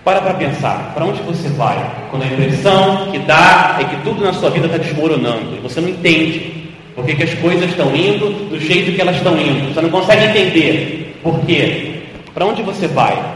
Para 0.03 0.23
para 0.23 0.35
pensar, 0.35 0.95
para 0.95 1.05
onde 1.05 1.21
você 1.23 1.49
vai 1.49 2.09
quando 2.11 2.23
a 2.23 2.27
impressão 2.27 3.11
que 3.11 3.19
dá 3.19 3.77
é 3.81 3.85
que 3.85 4.03
tudo 4.03 4.25
na 4.25 4.33
sua 4.33 4.51
vida 4.51 4.67
está 4.67 4.79
desmoronando 4.79 5.57
e 5.57 5.61
você 5.61 5.81
não 5.81 5.89
entende 5.89 6.73
por 6.95 7.05
que, 7.05 7.23
as 7.23 7.35
coisas 7.35 7.69
estão 7.69 7.95
indo 7.95 8.49
do 8.49 8.59
jeito 8.59 8.93
que 8.93 9.01
elas 9.03 9.17
estão 9.17 9.39
indo, 9.39 9.75
você 9.75 9.83
não 9.83 9.91
consegue 9.91 10.25
entender 10.27 11.19
por 11.23 11.41
quê. 11.41 11.93
Para 12.33 12.47
onde 12.47 12.63
você 12.63 12.87
vai? 12.87 13.36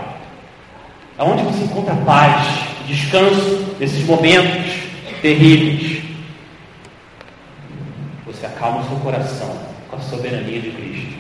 Aonde 1.21 1.43
você 1.43 1.65
encontra 1.65 1.95
paz, 1.97 2.47
descanso 2.87 3.77
nesses 3.79 4.07
momentos 4.07 4.73
terríveis? 5.21 6.03
Você 8.25 8.47
acalma 8.47 8.81
o 8.81 8.89
seu 8.89 8.97
coração 9.01 9.55
com 9.91 9.97
a 9.97 10.01
soberania 10.01 10.59
de 10.59 10.71
Cristo. 10.71 11.19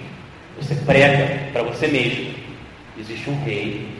Você 0.58 0.74
prega 0.74 1.50
para 1.52 1.64
você 1.64 1.86
mesmo. 1.86 2.32
Existe 2.98 3.28
um 3.28 3.44
rei, 3.44 3.90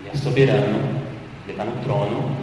ele 0.00 0.10
é 0.12 0.16
soberano, 0.18 1.00
ele 1.46 1.52
está 1.52 1.64
no 1.64 1.82
trono 1.84 2.36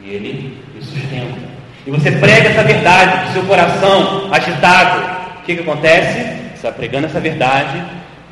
e 0.00 0.10
ele 0.10 0.62
me 0.72 0.80
sustenta. 0.80 1.40
E 1.84 1.90
você 1.90 2.12
prega 2.12 2.50
essa 2.50 2.62
verdade 2.62 3.18
para 3.18 3.30
o 3.30 3.32
seu 3.32 3.42
coração 3.46 4.32
agitado. 4.32 5.40
O 5.40 5.42
que, 5.42 5.56
que 5.56 5.62
acontece? 5.62 6.54
Você 6.54 6.62
vai 6.62 6.72
pregando 6.72 7.06
essa 7.08 7.18
verdade, 7.18 7.82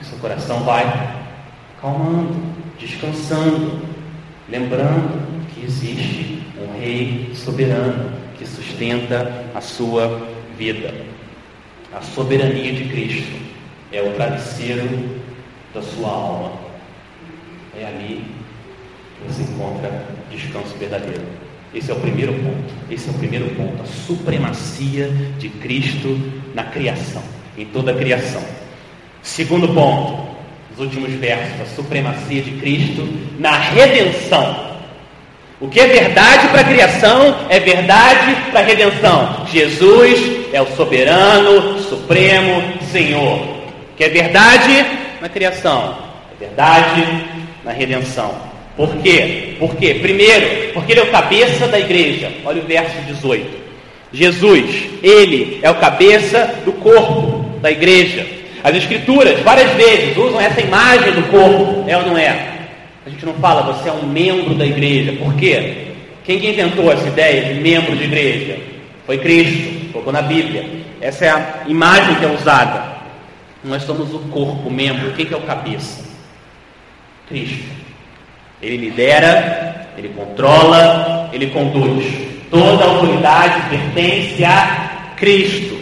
o 0.01 0.05
seu 0.05 0.19
coração 0.19 0.63
vai 0.63 0.85
calmando 1.81 2.60
descansando, 2.81 3.81
lembrando 4.49 5.47
que 5.55 5.65
existe 5.65 6.43
um 6.59 6.79
Rei 6.81 7.31
soberano 7.35 8.13
que 8.39 8.47
sustenta 8.47 9.47
a 9.55 9.61
sua 9.61 10.29
vida. 10.57 10.95
A 11.93 12.01
soberania 12.01 12.73
de 12.73 12.85
Cristo 12.89 13.37
é 13.93 14.01
o 14.01 14.13
travesseiro 14.15 15.21
da 15.75 15.83
sua 15.83 16.09
alma. 16.09 16.53
É 17.79 17.85
ali 17.85 18.25
que 19.19 19.33
você 19.33 19.43
encontra 19.43 20.07
descanso 20.31 20.77
verdadeiro. 20.79 21.23
Esse 21.75 21.91
é 21.91 21.95
o 21.95 22.01
primeiro 22.01 22.33
ponto. 22.35 22.75
Esse 22.91 23.09
é 23.09 23.13
o 23.13 23.15
primeiro 23.15 23.55
ponto. 23.55 23.83
A 23.83 23.87
supremacia 23.87 25.09
de 25.39 25.49
Cristo 25.49 26.19
na 26.55 26.65
criação, 26.65 27.23
em 27.57 27.67
toda 27.67 27.93
a 27.93 27.95
criação. 27.95 28.43
Segundo 29.23 29.69
ponto, 29.69 30.30
últimos 30.81 31.13
versos, 31.13 31.61
a 31.61 31.67
supremacia 31.77 32.43
de 32.43 32.53
Cristo 32.53 33.09
na 33.39 33.57
redenção. 33.57 34.71
O 35.61 35.69
que 35.69 35.79
é 35.79 35.87
verdade 35.87 36.49
para 36.49 36.63
a 36.63 36.65
criação 36.65 37.37
é 37.51 37.61
verdade 37.61 38.35
para 38.51 38.61
a 38.61 38.65
redenção. 38.65 39.47
Jesus 39.53 40.49
é 40.53 40.61
o 40.61 40.67
soberano, 40.75 41.79
supremo 41.81 42.63
Senhor. 42.91 43.61
Porque 43.89 44.05
é 44.05 44.09
verdade 44.09 44.87
na 45.21 45.29
criação, 45.29 45.99
é 46.35 46.45
verdade 46.47 47.27
na 47.63 47.73
redenção. 47.73 48.35
Por 48.75 48.97
quê? 49.03 49.57
Por 49.59 49.77
quê? 49.77 49.99
Primeiro, 50.01 50.73
porque 50.73 50.93
ele 50.93 51.01
é 51.01 51.05
o 51.05 51.11
cabeça 51.11 51.69
da 51.69 51.79
igreja. 51.79 52.33
Olha 52.45 52.63
o 52.63 52.67
verso 52.67 52.97
18. 53.07 53.61
Jesus, 54.13 54.85
ele 55.03 55.61
é 55.63 55.71
o 55.71 55.75
cabeça 55.75 56.55
do 56.65 56.73
corpo 56.73 57.45
da 57.61 57.71
igreja. 57.71 58.40
As 58.63 58.75
escrituras, 58.77 59.41
várias 59.41 59.71
vezes, 59.73 60.17
usam 60.17 60.41
essa 60.41 60.61
imagem 60.61 61.13
do 61.13 61.23
corpo, 61.31 61.85
é 61.89 61.97
ou 61.97 62.07
não 62.07 62.19
é? 62.19 62.69
A 63.07 63.09
gente 63.09 63.25
não 63.25 63.35
fala, 63.35 63.73
você 63.73 63.89
é 63.89 63.93
um 63.93 64.07
membro 64.07 64.55
da 64.55 64.67
igreja. 64.67 65.13
Por 65.13 65.35
quê? 65.35 65.87
Quem 66.25 66.39
que 66.39 66.51
inventou 66.51 66.93
essa 66.93 67.09
ideia 67.09 67.55
de 67.55 67.61
membro 67.61 67.97
de 67.97 68.05
igreja? 68.05 68.59
Foi 69.07 69.17
Cristo, 69.19 69.91
colocou 69.93 70.13
na 70.13 70.23
Bíblia. 70.23 70.67
Essa 71.01 71.25
é 71.25 71.31
a 71.31 71.63
imagem 71.67 72.15
que 72.17 72.25
é 72.25 72.29
usada. 72.29 73.01
Nós 73.65 73.83
somos 73.83 74.13
o 74.13 74.19
corpo, 74.31 74.71
membro. 74.71 75.13
Quem 75.13 75.25
que 75.25 75.33
é 75.33 75.37
o 75.37 75.43
cabeça? 75.43 76.05
Cristo. 77.29 77.65
Ele 78.61 78.77
lidera, 78.77 79.89
ele 79.97 80.11
controla, 80.11 81.31
ele 81.33 81.47
conduz. 81.47 82.05
Toda 82.51 82.85
a 82.85 82.89
autoridade 82.89 83.71
pertence 83.71 84.45
a 84.45 85.15
Cristo. 85.17 85.79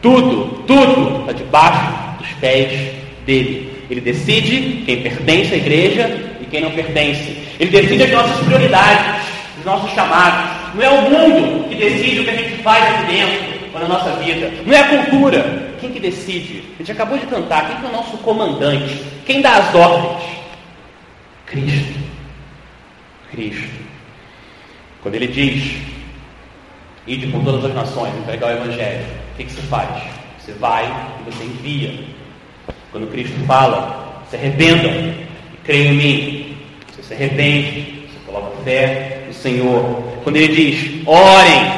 Tudo, 0.00 0.62
tudo 0.66 1.20
está 1.20 1.32
debaixo 1.32 2.05
dos 2.26 2.38
pés 2.38 2.92
dele. 3.24 3.72
Ele 3.88 4.00
decide 4.00 4.82
quem 4.84 5.02
pertence 5.02 5.54
à 5.54 5.56
igreja 5.56 6.36
e 6.40 6.44
quem 6.46 6.60
não 6.60 6.70
pertence. 6.72 7.36
Ele 7.58 7.70
decide 7.70 8.02
as 8.04 8.10
nossas 8.10 8.44
prioridades, 8.44 9.22
os 9.58 9.64
nossos 9.64 9.90
chamados. 9.92 10.74
Não 10.74 10.82
é 10.82 10.90
o 10.90 11.02
mundo 11.02 11.68
que 11.68 11.76
decide 11.76 12.20
o 12.20 12.24
que 12.24 12.30
a 12.30 12.36
gente 12.36 12.62
faz 12.62 12.82
aqui 12.84 13.12
dentro 13.12 13.56
ou 13.72 13.80
na 13.80 13.88
nossa 13.88 14.10
vida. 14.16 14.52
Não 14.64 14.74
é 14.74 14.80
a 14.80 14.88
cultura. 14.88 15.74
Quem 15.80 15.90
que 15.90 16.00
decide? 16.00 16.64
A 16.74 16.78
gente 16.78 16.92
acabou 16.92 17.18
de 17.18 17.26
cantar. 17.26 17.68
Quem 17.68 17.76
que 17.76 17.86
é 17.86 17.88
o 17.88 17.92
nosso 17.92 18.16
comandante? 18.18 19.02
Quem 19.24 19.40
dá 19.40 19.56
as 19.56 19.74
ordens? 19.74 20.22
Cristo. 21.46 21.98
Cristo. 23.30 23.86
Quando 25.02 25.14
ele 25.14 25.28
diz, 25.28 25.76
ide 27.06 27.28
por 27.28 27.44
todas 27.44 27.64
as 27.64 27.74
nações, 27.74 28.12
entregar 28.16 28.48
o 28.48 28.56
Evangelho, 28.56 29.04
o 29.32 29.36
que, 29.36 29.44
que 29.44 29.52
você 29.52 29.62
faz? 29.62 30.02
Você 30.40 30.52
vai 30.54 30.84
e 30.84 31.30
você 31.30 31.44
envia. 31.44 32.15
Quando 32.90 33.10
Cristo 33.10 33.38
fala, 33.46 34.24
se 34.30 34.36
arrependam 34.36 34.90
e 34.90 35.56
creiam 35.64 35.92
em 35.92 35.96
mim. 35.96 36.56
Você 36.90 37.02
se 37.02 37.14
arrepende, 37.14 38.08
você 38.08 38.18
coloca 38.26 38.56
fé 38.64 39.22
no 39.26 39.34
Senhor. 39.34 40.02
Quando 40.22 40.36
ele 40.36 40.54
diz, 40.54 41.06
orem, 41.06 41.72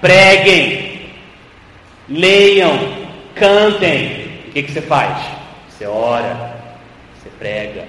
preguem, 0.00 1.00
leiam, 2.08 2.78
cantem, 3.34 4.28
o 4.48 4.52
que, 4.52 4.62
que 4.62 4.72
você 4.72 4.82
faz? 4.82 5.18
Você 5.68 5.86
ora, 5.86 6.56
você 7.14 7.30
prega, 7.38 7.86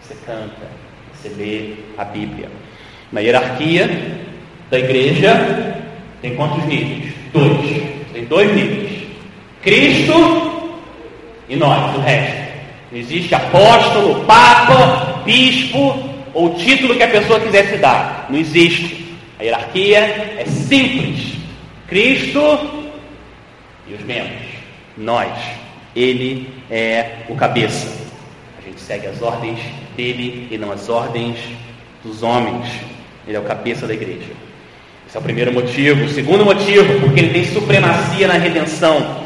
você 0.00 0.14
canta, 0.26 0.66
você 1.12 1.28
lê 1.28 1.74
a 1.98 2.04
Bíblia. 2.04 2.48
Na 3.10 3.20
hierarquia 3.20 3.88
da 4.70 4.78
igreja, 4.78 5.76
tem 6.20 6.34
quantos 6.34 6.64
níveis? 6.64 7.12
Dois. 7.32 7.82
Tem 8.12 8.24
dois 8.24 8.54
níveis. 8.54 9.02
Cristo 9.62 10.51
e 11.52 11.56
nós, 11.56 11.94
o 11.94 12.00
resto. 12.00 12.50
Existe 12.90 13.34
apóstolo, 13.34 14.24
papa, 14.24 15.20
bispo 15.22 16.02
ou 16.32 16.54
título 16.54 16.96
que 16.96 17.02
a 17.02 17.08
pessoa 17.08 17.38
quiser 17.40 17.66
se 17.66 17.76
dar. 17.76 18.26
Não 18.30 18.38
existe. 18.38 19.14
A 19.38 19.42
hierarquia 19.42 19.98
é 20.38 20.46
simples. 20.46 21.34
Cristo 21.86 22.40
e 23.86 23.92
os 23.92 24.02
membros. 24.02 24.46
Nós. 24.96 25.30
Ele 25.94 26.48
é 26.70 27.16
o 27.28 27.34
cabeça. 27.34 27.86
A 28.58 28.62
gente 28.66 28.80
segue 28.80 29.06
as 29.08 29.20
ordens 29.20 29.58
dele 29.94 30.48
e 30.50 30.56
não 30.56 30.72
as 30.72 30.88
ordens 30.88 31.36
dos 32.02 32.22
homens. 32.22 32.66
Ele 33.28 33.36
é 33.36 33.40
o 33.40 33.44
cabeça 33.44 33.86
da 33.86 33.92
igreja. 33.92 34.32
Esse 35.06 35.18
é 35.18 35.20
o 35.20 35.22
primeiro 35.22 35.52
motivo. 35.52 36.06
O 36.06 36.08
segundo 36.08 36.46
motivo, 36.46 36.98
porque 37.00 37.20
ele 37.20 37.34
tem 37.34 37.44
supremacia 37.44 38.26
na 38.26 38.38
redenção. 38.38 39.21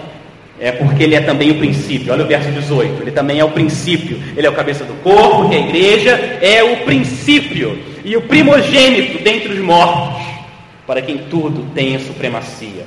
É 0.59 0.73
porque 0.73 1.03
ele 1.03 1.15
é 1.15 1.21
também 1.21 1.51
o 1.51 1.59
princípio. 1.59 2.13
Olha 2.13 2.25
o 2.25 2.27
verso 2.27 2.51
18. 2.51 3.03
Ele 3.03 3.11
também 3.11 3.39
é 3.39 3.45
o 3.45 3.51
princípio. 3.51 4.19
Ele 4.37 4.47
é 4.47 4.51
o 4.51 4.55
cabeça 4.55 4.85
do 4.85 4.95
corpo, 5.03 5.49
que 5.49 5.55
é 5.55 5.59
a 5.59 5.61
igreja 5.61 6.11
é 6.41 6.63
o 6.63 6.79
princípio 6.79 7.79
e 8.07 8.17
o 8.17 8.23
primogênito 8.23 9.23
dentre 9.23 9.53
os 9.53 9.59
mortos, 9.59 10.25
para 10.87 11.03
quem 11.03 11.19
tudo 11.29 11.69
tenha 11.75 11.99
supremacia. 11.99 12.87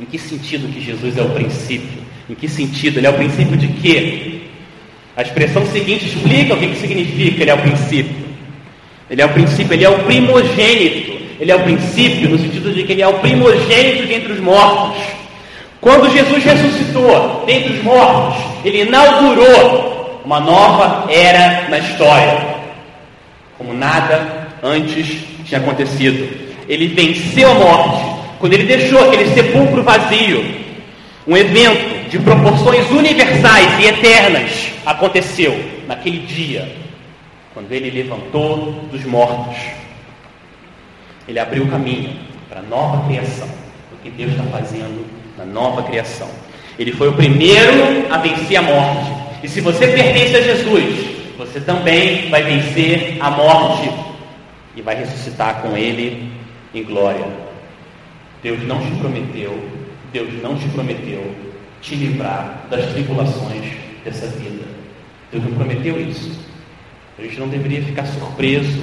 Em 0.00 0.04
que 0.04 0.18
sentido 0.18 0.72
que 0.72 0.80
Jesus 0.80 1.16
é 1.16 1.22
o 1.22 1.30
princípio? 1.30 2.02
Em 2.28 2.34
que 2.34 2.48
sentido? 2.48 2.98
Ele 2.98 3.06
é 3.06 3.10
o 3.10 3.14
princípio 3.14 3.56
de 3.56 3.68
quê? 3.68 4.40
A 5.16 5.22
expressão 5.22 5.64
seguinte 5.66 6.06
explica 6.06 6.54
o 6.54 6.58
que, 6.58 6.66
que 6.66 6.76
significa 6.76 7.42
ele 7.42 7.50
é 7.50 7.54
o 7.54 7.58
princípio. 7.58 8.24
Ele 9.08 9.22
é 9.22 9.26
o 9.26 9.28
princípio, 9.28 9.72
ele 9.72 9.84
é 9.84 9.88
o 9.88 9.98
primogênito. 10.00 11.14
Ele 11.38 11.52
é 11.52 11.54
o 11.54 11.62
princípio 11.62 12.28
no 12.28 12.38
sentido 12.38 12.72
de 12.72 12.82
que 12.82 12.92
ele 12.92 13.02
é 13.02 13.06
o 13.06 13.20
primogênito 13.20 14.08
dentre 14.08 14.32
os 14.32 14.40
mortos. 14.40 15.00
Quando 15.84 16.10
Jesus 16.10 16.42
ressuscitou 16.42 17.44
dentre 17.44 17.74
os 17.74 17.82
mortos, 17.84 18.42
ele 18.64 18.84
inaugurou 18.84 20.22
uma 20.24 20.40
nova 20.40 21.12
era 21.12 21.68
na 21.68 21.78
história, 21.78 22.56
como 23.58 23.74
nada 23.74 24.48
antes 24.62 25.18
tinha 25.44 25.60
acontecido. 25.60 26.26
Ele 26.66 26.88
venceu 26.88 27.50
a 27.50 27.54
morte 27.54 28.02
quando 28.38 28.54
ele 28.54 28.64
deixou 28.64 28.98
aquele 28.98 29.28
sepulcro 29.34 29.82
vazio. 29.82 30.64
Um 31.26 31.36
evento 31.36 32.08
de 32.08 32.18
proporções 32.18 32.90
universais 32.90 33.78
e 33.78 33.84
eternas 33.84 34.70
aconteceu 34.86 35.54
naquele 35.86 36.20
dia, 36.20 36.74
quando 37.52 37.70
ele 37.70 37.90
levantou 37.90 38.72
dos 38.90 39.04
mortos. 39.04 39.58
Ele 41.28 41.38
abriu 41.38 41.64
o 41.64 41.68
caminho 41.68 42.16
para 42.48 42.60
a 42.60 42.62
nova 42.62 43.06
criação, 43.06 43.48
o 43.92 44.02
que 44.02 44.08
Deus 44.08 44.30
está 44.30 44.44
fazendo 44.44 45.23
na 45.36 45.44
nova 45.44 45.82
criação. 45.82 46.28
Ele 46.78 46.92
foi 46.92 47.08
o 47.08 47.12
primeiro 47.12 48.12
a 48.12 48.18
vencer 48.18 48.56
a 48.56 48.62
morte. 48.62 49.12
E 49.42 49.48
se 49.48 49.60
você 49.60 49.88
pertence 49.88 50.36
a 50.36 50.40
Jesus, 50.40 51.06
você 51.36 51.60
também 51.60 52.30
vai 52.30 52.42
vencer 52.42 53.18
a 53.20 53.30
morte 53.30 53.90
e 54.76 54.82
vai 54.82 54.96
ressuscitar 54.96 55.62
com 55.62 55.76
Ele 55.76 56.32
em 56.74 56.82
glória. 56.82 57.26
Deus 58.42 58.62
não 58.66 58.80
te 58.80 58.90
prometeu, 58.96 59.68
Deus 60.12 60.42
não 60.42 60.56
te 60.56 60.68
prometeu 60.68 61.34
te 61.80 61.94
livrar 61.94 62.66
das 62.70 62.86
tribulações 62.92 63.64
dessa 64.04 64.26
vida. 64.26 64.64
Deus 65.30 65.44
não 65.44 65.52
prometeu 65.52 66.00
isso. 66.00 66.40
A 67.18 67.22
gente 67.22 67.38
não 67.38 67.48
deveria 67.48 67.82
ficar 67.82 68.06
surpreso, 68.06 68.82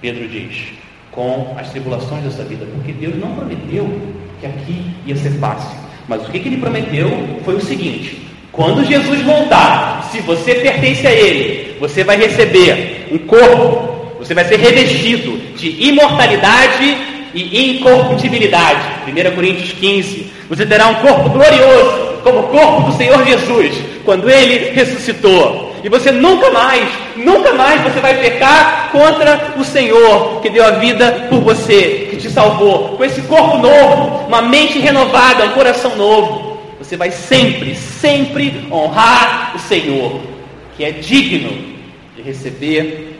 Pedro 0.00 0.28
diz, 0.28 0.72
com 1.10 1.54
as 1.58 1.70
tribulações 1.70 2.22
dessa 2.22 2.44
vida, 2.44 2.64
porque 2.74 2.92
Deus 2.92 3.16
não 3.16 3.34
prometeu 3.34 3.86
que 4.42 4.46
aqui 4.46 4.84
ia 5.06 5.16
ser 5.16 5.30
fácil. 5.38 5.70
Mas 6.08 6.26
o 6.26 6.30
que, 6.30 6.40
que 6.40 6.48
ele 6.48 6.56
prometeu 6.56 7.08
foi 7.44 7.54
o 7.54 7.60
seguinte: 7.60 8.20
quando 8.50 8.84
Jesus 8.84 9.22
voltar, 9.22 10.08
se 10.10 10.20
você 10.20 10.56
pertence 10.56 11.06
a 11.06 11.12
Ele, 11.12 11.76
você 11.78 12.02
vai 12.02 12.16
receber 12.16 13.08
um 13.12 13.18
corpo, 13.18 14.18
você 14.18 14.34
vai 14.34 14.44
ser 14.44 14.58
revestido 14.58 15.38
de 15.56 15.88
imortalidade 15.88 16.96
e 17.32 17.78
incorruptibilidade. 17.78 18.80
1 19.06 19.34
Coríntios 19.34 19.72
15. 19.72 20.26
Você 20.48 20.66
terá 20.66 20.88
um 20.88 20.96
corpo 20.96 21.30
glorioso, 21.30 22.18
como 22.22 22.40
o 22.40 22.48
corpo 22.48 22.90
do 22.90 22.96
Senhor 22.96 23.24
Jesus, 23.24 23.74
quando 24.04 24.28
Ele 24.28 24.72
ressuscitou. 24.72 25.71
E 25.82 25.88
você 25.88 26.12
nunca 26.12 26.50
mais, 26.50 26.88
nunca 27.16 27.52
mais 27.54 27.82
você 27.82 27.98
vai 27.98 28.14
pecar 28.20 28.90
contra 28.92 29.54
o 29.56 29.64
Senhor 29.64 30.40
que 30.40 30.48
deu 30.48 30.64
a 30.64 30.72
vida 30.72 31.26
por 31.28 31.40
você, 31.40 32.08
que 32.10 32.16
te 32.16 32.30
salvou. 32.30 32.96
Com 32.96 33.04
esse 33.04 33.22
corpo 33.22 33.58
novo, 33.58 34.26
uma 34.28 34.42
mente 34.42 34.78
renovada, 34.78 35.44
um 35.44 35.52
coração 35.52 35.96
novo. 35.96 36.58
Você 36.78 36.96
vai 36.96 37.10
sempre, 37.10 37.74
sempre 37.74 38.68
honrar 38.70 39.54
o 39.56 39.58
Senhor, 39.58 40.20
que 40.76 40.84
é 40.84 40.92
digno 40.92 41.50
de 42.16 42.22
receber 42.22 43.18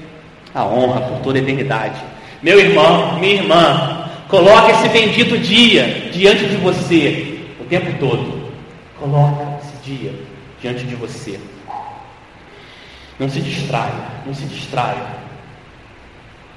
a 0.55 0.64
honra 0.64 1.01
por 1.01 1.18
toda 1.20 1.38
a 1.38 1.42
eternidade. 1.42 2.01
Meu 2.42 2.61
irmão, 2.61 3.18
minha 3.18 3.35
irmã, 3.35 4.09
coloque 4.29 4.70
esse 4.72 4.88
bendito 4.88 5.37
dia 5.38 6.11
diante 6.12 6.46
de 6.46 6.57
você 6.57 7.40
o 7.61 7.64
tempo 7.64 7.92
todo. 7.98 8.51
Coloca 8.98 9.59
esse 9.62 9.90
dia 9.90 10.12
diante 10.61 10.85
de 10.85 10.94
você. 10.94 11.38
Não 13.22 13.30
se 13.30 13.40
distraia, 13.40 13.94
não 14.26 14.35
se 14.35 14.44
distraia. 14.46 15.06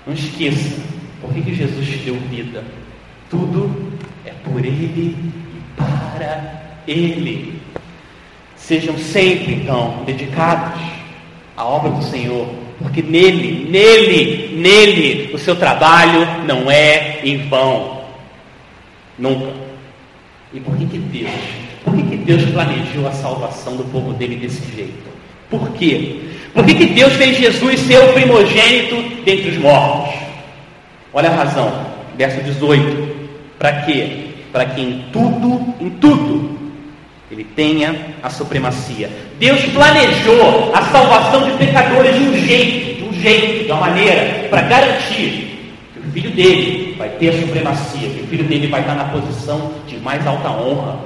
Não 0.08 0.15
esqueça 0.15 0.82
por 1.21 1.32
que, 1.32 1.54
Jesus 1.54 1.88
te 1.88 1.97
deu 1.97 2.15
vida. 2.15 2.63
Tudo 3.30 3.93
é 4.25 4.32
por 4.32 4.65
Ele 4.65 5.15
e 5.15 5.62
para 5.78 6.80
Ele. 6.88 7.62
Sejam 8.56 8.97
sempre, 8.97 9.54
então, 9.54 10.01
dedicados 10.08 10.82
à 11.56 11.63
obra 11.63 11.91
do 11.91 12.04
Senhor, 12.04 12.49
porque 12.80 13.04
nele, 13.04 13.69
nele, 13.69 14.56
nele, 14.60 15.36
o 15.36 15.38
seu 15.38 15.56
trabalho 15.56 16.45
não 16.47 16.71
é 16.71 17.19
em 17.23 17.47
vão. 17.47 18.01
Nunca. 19.19 19.54
E 20.51 20.60
por 20.60 20.75
que, 20.75 20.88
que 20.88 20.97
Deus 20.97 21.32
Por 21.84 21.95
que, 21.95 22.01
que 22.01 22.17
Deus 22.17 22.43
planejou 22.45 23.08
a 23.08 23.12
salvação 23.12 23.78
do 23.78 23.84
povo 23.84 24.13
dele 24.13 24.38
desse 24.38 24.65
jeito? 24.75 25.13
Por 25.47 25.69
quê? 25.73 26.34
Por 26.56 26.65
que, 26.65 26.74
que 26.74 26.86
Deus 26.86 27.12
fez 27.13 27.38
Jesus 27.38 27.82
ser 27.82 27.98
o 28.00 28.13
primogênito 28.13 28.96
dentre 29.26 29.50
os 29.50 29.58
mortos? 29.58 30.15
Olha 31.13 31.30
a 31.30 31.36
razão, 31.36 31.86
verso 32.18 32.41
18. 32.41 33.28
Para 33.60 33.82
quê? 33.82 34.28
Para 34.54 34.65
que 34.68 34.80
em 34.80 35.06
tudo, 35.12 35.76
em 35.82 35.89
tudo, 35.89 36.58
ele 37.30 37.44
tenha 37.44 37.94
a 38.24 38.30
supremacia. 38.30 39.10
Deus 39.38 39.65
planejou 39.65 40.72
a 40.74 40.82
salvação 40.84 41.44
de 41.44 41.58
pecadores 41.58 42.15
de 42.15 42.24
um 42.24 42.38
jeito, 42.38 43.02
de 43.02 43.04
um 43.04 43.13
jeito, 43.22 43.65
de 43.65 43.72
uma 43.72 43.82
maneira, 43.82 44.48
para 44.50 44.62
garantir 44.62 45.74
que 45.94 46.00
o 46.00 46.12
filho 46.13 46.32
dele 46.32 46.96
vai 46.98 47.10
ter 47.10 47.30
a 47.30 47.41
supremacia, 47.41 48.08
que 48.08 48.22
o 48.22 48.28
filho 48.28 48.46
dele 48.46 48.68
vai 48.68 48.80
estar 48.80 48.96
na 48.96 49.06
posição 49.06 49.74
de 49.86 49.98
mais 49.98 50.26
alta 50.26 50.50
honra. 50.52 51.00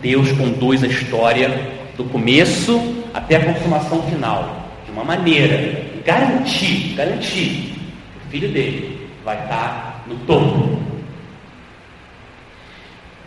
Deus 0.00 0.30
conduz 0.32 0.84
a 0.84 0.86
história 0.86 1.77
do 1.98 2.04
começo 2.04 2.80
até 3.12 3.34
a 3.34 3.52
consumação 3.52 4.00
final, 4.04 4.68
de 4.86 4.92
uma 4.92 5.02
maneira 5.02 5.84
garantir, 6.04 6.94
garantir 6.94 7.74
que 7.74 8.18
o 8.24 8.30
filho 8.30 8.52
dele 8.52 9.10
vai 9.24 9.36
estar 9.42 10.04
no 10.06 10.14
topo 10.18 10.78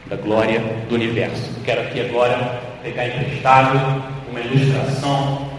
da 0.05 0.15
glória 0.15 0.61
do 0.87 0.95
universo. 0.95 1.51
Quero 1.65 1.81
aqui 1.81 1.99
agora 1.99 2.61
pegar 2.81 3.07
emprestado 3.07 3.77
uma 4.29 4.39
ilustração 4.39 5.49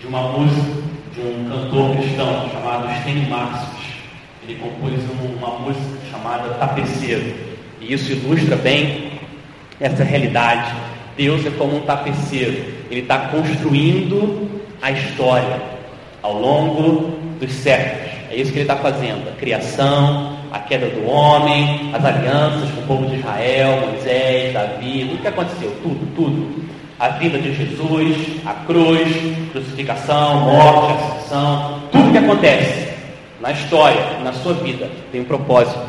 de 0.00 0.08
uma 0.08 0.32
música 0.32 0.82
de 1.14 1.20
um 1.20 1.48
cantor 1.48 1.96
cristão 1.96 2.50
chamado 2.50 2.92
Stênio 3.00 3.30
Marcius. 3.30 3.86
Ele 4.42 4.58
compôs 4.58 4.94
uma 5.38 5.60
música 5.60 6.10
chamada 6.10 6.54
Tapeceiro. 6.54 7.34
E 7.80 7.92
isso 7.92 8.10
ilustra 8.10 8.56
bem 8.56 9.12
essa 9.80 10.02
realidade 10.02 10.74
Deus 11.18 11.44
é 11.44 11.50
como 11.50 11.76
um 11.76 11.80
tapeceiro, 11.80 12.64
ele 12.88 13.00
está 13.00 13.18
construindo 13.18 14.48
a 14.80 14.92
história 14.92 15.60
ao 16.22 16.40
longo 16.40 17.10
dos 17.40 17.52
séculos. 17.52 18.08
É 18.30 18.36
isso 18.36 18.52
que 18.52 18.58
ele 18.58 18.70
está 18.70 18.76
fazendo: 18.76 19.28
a 19.28 19.32
criação, 19.32 20.38
a 20.52 20.60
queda 20.60 20.86
do 20.86 21.04
homem, 21.06 21.90
as 21.92 22.04
alianças 22.04 22.70
com 22.70 22.80
o 22.82 22.86
povo 22.86 23.06
de 23.06 23.16
Israel, 23.16 23.88
Moisés, 23.88 24.54
Davi, 24.54 25.06
tudo 25.10 25.20
que 25.22 25.28
aconteceu, 25.28 25.76
tudo, 25.82 26.14
tudo. 26.14 26.68
A 27.00 27.08
vida 27.10 27.38
de 27.38 27.52
Jesus, 27.52 28.16
a 28.46 28.54
cruz, 28.54 29.08
crucificação, 29.50 30.40
morte, 30.42 30.92
ascensão, 30.92 31.82
tudo 31.90 32.12
que 32.12 32.18
acontece 32.18 32.92
na 33.40 33.50
história, 33.50 34.18
na 34.22 34.32
sua 34.32 34.54
vida, 34.54 34.88
tem 35.10 35.20
um 35.20 35.24
propósito. 35.24 35.80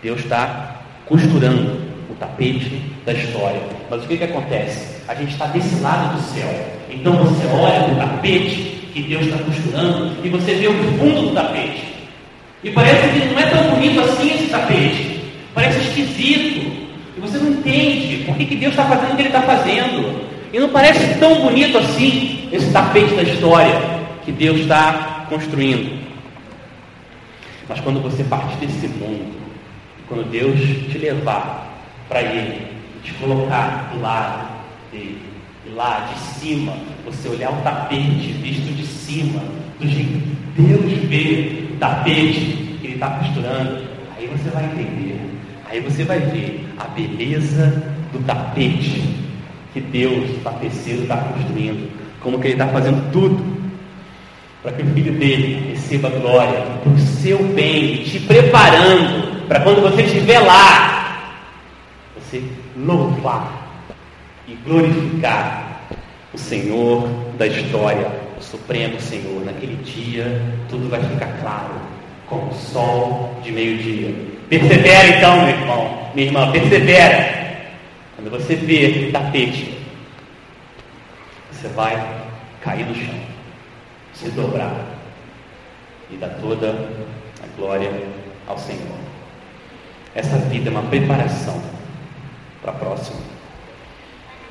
Deus 0.00 0.20
está 0.20 0.76
costurando 1.06 1.72
o 1.72 1.93
tapete 2.24 2.80
da 3.04 3.12
história. 3.12 3.60
Mas 3.90 4.04
o 4.04 4.08
que, 4.08 4.16
que 4.16 4.24
acontece? 4.24 5.02
A 5.06 5.14
gente 5.14 5.32
está 5.32 5.46
desse 5.46 5.74
lado 5.80 6.16
do 6.16 6.22
céu. 6.22 6.48
Então 6.90 7.12
você 7.18 7.46
olha 7.46 7.92
o 7.92 7.96
tapete 7.96 8.90
que 8.92 9.02
Deus 9.02 9.26
está 9.26 9.38
costurando 9.38 10.16
e 10.24 10.28
você 10.28 10.54
vê 10.54 10.68
o 10.68 10.74
fundo 10.98 11.28
do 11.28 11.34
tapete. 11.34 11.94
E 12.62 12.70
parece 12.70 13.08
que 13.08 13.26
não 13.26 13.38
é 13.38 13.46
tão 13.46 13.70
bonito 13.70 14.00
assim 14.00 14.34
esse 14.34 14.46
tapete. 14.46 15.20
Parece 15.54 15.78
esquisito. 15.80 16.72
E 17.16 17.20
você 17.20 17.38
não 17.38 17.50
entende 17.50 18.24
por 18.24 18.36
que, 18.36 18.46
que 18.46 18.56
Deus 18.56 18.72
está 18.72 18.84
fazendo 18.84 19.12
o 19.12 19.16
que 19.16 19.22
Ele 19.22 19.28
está 19.28 19.42
fazendo. 19.42 20.24
E 20.52 20.58
não 20.58 20.68
parece 20.70 21.18
tão 21.18 21.42
bonito 21.42 21.76
assim 21.76 22.48
esse 22.52 22.70
tapete 22.72 23.14
da 23.14 23.22
história 23.22 23.74
que 24.24 24.32
Deus 24.32 24.60
está 24.60 25.26
construindo. 25.28 26.02
Mas 27.68 27.80
quando 27.80 28.00
você 28.00 28.22
partir 28.24 28.56
desse 28.56 28.88
mundo, 28.88 29.34
quando 30.08 30.30
Deus 30.30 30.58
te 30.90 30.98
levar 30.98 31.73
para 32.08 32.22
Ele, 32.22 32.66
te 33.02 33.12
colocar 33.14 33.90
do 33.92 34.00
lado 34.00 34.48
dele, 34.90 35.20
e 35.66 35.70
lá 35.70 36.10
de 36.12 36.18
cima, 36.40 36.74
você 37.04 37.28
olhar 37.28 37.50
o 37.50 37.62
tapete 37.62 38.32
visto 38.42 38.74
de 38.74 38.86
cima, 38.86 39.40
do 39.80 39.88
jeito 39.88 40.20
que 40.54 40.62
Deus 40.62 40.92
vê 41.08 41.72
o 41.72 41.76
tapete 41.76 42.78
que 42.80 42.86
Ele 42.86 42.94
está 42.94 43.10
costurando, 43.10 43.82
aí 44.16 44.26
você 44.26 44.50
vai 44.50 44.64
entender, 44.64 45.20
aí 45.70 45.80
você 45.80 46.04
vai 46.04 46.18
ver 46.18 46.68
a 46.78 46.84
beleza 46.88 47.82
do 48.12 48.18
tapete 48.24 49.02
que 49.72 49.80
Deus, 49.80 50.30
o 50.30 50.40
tapeceiro, 50.40 51.02
está 51.02 51.16
construindo, 51.16 51.90
como 52.20 52.38
que 52.38 52.48
Ele 52.48 52.54
está 52.54 52.68
fazendo 52.68 53.10
tudo 53.10 53.54
para 54.62 54.72
que 54.72 54.82
o 54.82 54.86
filho 54.94 55.12
dele 55.18 55.72
receba 55.72 56.08
glória, 56.08 56.58
para 56.82 56.90
o 56.90 56.98
seu 56.98 57.44
bem, 57.48 57.98
te 57.98 58.18
preparando 58.20 59.46
para 59.46 59.60
quando 59.60 59.82
você 59.82 60.02
estiver 60.02 60.40
lá, 60.40 61.03
louvar 62.76 63.64
e 64.46 64.54
glorificar 64.64 65.80
o 66.32 66.38
Senhor 66.38 67.08
da 67.38 67.46
história, 67.46 68.10
o 68.38 68.42
Supremo 68.42 69.00
Senhor. 69.00 69.44
Naquele 69.44 69.76
dia, 69.82 70.42
tudo 70.68 70.88
vai 70.88 71.02
ficar 71.02 71.38
claro, 71.40 71.74
como 72.26 72.50
o 72.50 72.54
sol 72.54 73.40
de 73.42 73.52
meio-dia. 73.52 74.14
Persevera 74.48 75.08
então, 75.16 75.46
meu 75.46 75.48
irmão, 75.48 76.10
minha 76.14 76.26
irmã, 76.26 76.52
persevera. 76.52 77.44
Quando 78.16 78.30
você 78.30 78.54
vê 78.54 79.10
tapete, 79.12 79.78
você 81.50 81.68
vai 81.68 81.96
cair 82.60 82.86
no 82.86 82.94
chão, 82.94 83.14
se 84.12 84.30
dobrar 84.30 84.74
e 86.10 86.16
dar 86.16 86.30
toda 86.40 86.70
a 87.42 87.56
glória 87.56 87.90
ao 88.46 88.58
Senhor. 88.58 88.98
Essa 90.14 90.36
vida 90.38 90.68
é 90.68 90.72
uma 90.72 90.82
preparação 90.82 91.73
para 92.64 92.72
a 92.72 92.76
próxima. 92.76 93.18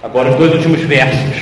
Agora, 0.03 0.29
os 0.29 0.35
dois 0.35 0.53
últimos 0.53 0.81
versos, 0.81 1.35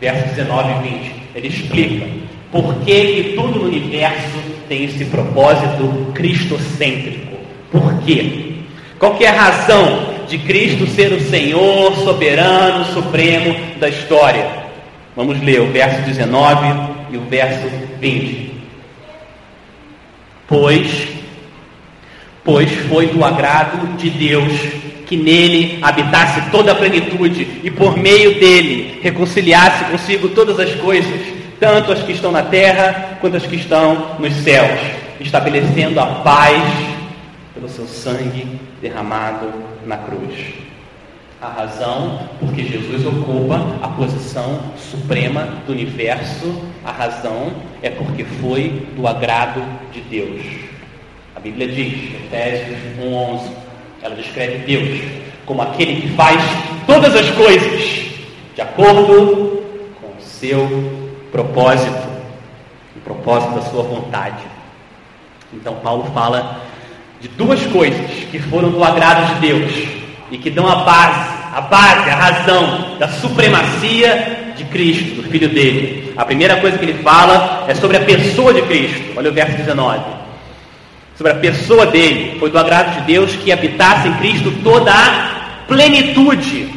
versos 0.00 0.30
19 0.30 0.70
e 0.70 0.90
20, 0.90 1.12
ele 1.34 1.48
explica 1.48 2.06
por 2.50 2.74
que, 2.76 3.22
que 3.22 3.32
tudo 3.36 3.58
no 3.58 3.66
universo 3.66 4.38
tem 4.68 4.84
esse 4.84 5.04
propósito 5.04 6.12
cristocêntrico. 6.14 7.36
Por 7.70 8.00
quê? 8.02 8.54
Qual 8.98 9.16
que 9.16 9.24
é 9.24 9.28
a 9.28 9.32
razão 9.32 10.14
de 10.26 10.38
Cristo 10.38 10.86
ser 10.86 11.12
o 11.12 11.20
Senhor 11.20 11.94
soberano, 11.96 12.84
supremo 12.86 13.54
da 13.78 13.88
história? 13.88 14.48
Vamos 15.14 15.42
ler 15.42 15.60
o 15.60 15.70
verso 15.70 16.02
19 16.02 16.66
e 17.10 17.16
o 17.18 17.20
verso 17.22 17.68
20. 18.00 18.54
Pois, 20.48 21.08
pois 22.44 22.70
foi 22.88 23.08
do 23.08 23.24
agrado 23.24 23.96
de 23.96 24.08
Deus 24.08 24.85
que 25.06 25.16
nele 25.16 25.78
habitasse 25.80 26.50
toda 26.50 26.72
a 26.72 26.74
plenitude 26.74 27.60
e 27.62 27.70
por 27.70 27.96
meio 27.96 28.38
dele 28.40 28.98
reconciliasse 29.02 29.84
consigo 29.84 30.28
todas 30.30 30.58
as 30.58 30.74
coisas, 30.74 31.20
tanto 31.60 31.92
as 31.92 32.02
que 32.02 32.12
estão 32.12 32.32
na 32.32 32.42
terra 32.42 33.16
quanto 33.20 33.36
as 33.36 33.46
que 33.46 33.56
estão 33.56 34.16
nos 34.18 34.34
céus, 34.34 34.80
estabelecendo 35.20 36.00
a 36.00 36.06
paz 36.06 36.62
pelo 37.54 37.68
seu 37.68 37.86
sangue 37.86 38.58
derramado 38.82 39.50
na 39.86 39.96
cruz. 39.96 40.34
A 41.40 41.48
razão 41.48 42.28
porque 42.40 42.64
Jesus 42.64 43.06
ocupa 43.06 43.78
a 43.82 43.88
posição 43.88 44.60
suprema 44.90 45.48
do 45.66 45.72
universo, 45.72 46.62
a 46.84 46.90
razão 46.90 47.52
é 47.82 47.90
porque 47.90 48.24
foi 48.24 48.86
do 48.96 49.06
agrado 49.06 49.62
de 49.92 50.00
Deus. 50.00 50.42
A 51.36 51.40
Bíblia 51.40 51.68
diz, 51.68 52.14
Efésios 52.14 52.78
1:11, 52.98 53.65
ela 54.06 54.14
descreve 54.14 54.58
Deus 54.58 55.00
como 55.44 55.62
aquele 55.62 56.00
que 56.00 56.08
faz 56.14 56.40
todas 56.86 57.14
as 57.14 57.28
coisas 57.30 58.06
de 58.54 58.62
acordo 58.62 59.62
com 60.00 60.06
o 60.06 60.20
seu 60.20 61.10
propósito, 61.32 62.06
o 62.96 63.00
propósito 63.00 63.54
da 63.54 63.62
sua 63.62 63.82
vontade. 63.82 64.42
Então, 65.52 65.74
Paulo 65.82 66.10
fala 66.14 66.60
de 67.20 67.28
duas 67.28 67.64
coisas 67.66 68.00
que 68.30 68.38
foram 68.38 68.70
do 68.70 68.82
agrado 68.82 69.34
de 69.34 69.40
Deus 69.40 69.72
e 70.30 70.38
que 70.38 70.50
dão 70.50 70.68
a 70.68 70.76
base, 70.76 71.30
a 71.54 71.60
base, 71.62 72.10
a 72.10 72.14
razão 72.14 72.98
da 72.98 73.08
supremacia 73.08 74.52
de 74.56 74.64
Cristo, 74.64 75.20
do 75.20 75.28
Filho 75.28 75.48
dele. 75.48 76.14
A 76.16 76.24
primeira 76.24 76.60
coisa 76.60 76.78
que 76.78 76.84
ele 76.84 77.02
fala 77.02 77.64
é 77.68 77.74
sobre 77.74 77.96
a 77.96 78.04
pessoa 78.04 78.54
de 78.54 78.62
Cristo. 78.62 79.14
Olha 79.16 79.30
o 79.30 79.34
verso 79.34 79.56
19 79.56 80.25
sobre 81.16 81.32
a 81.32 81.36
pessoa 81.36 81.86
dele. 81.86 82.38
Foi 82.38 82.50
do 82.50 82.58
agrado 82.58 83.00
de 83.00 83.06
Deus 83.06 83.34
que 83.36 83.50
habitasse 83.50 84.08
em 84.08 84.14
Cristo 84.14 84.52
toda 84.62 84.92
a 84.92 85.64
plenitude. 85.66 86.68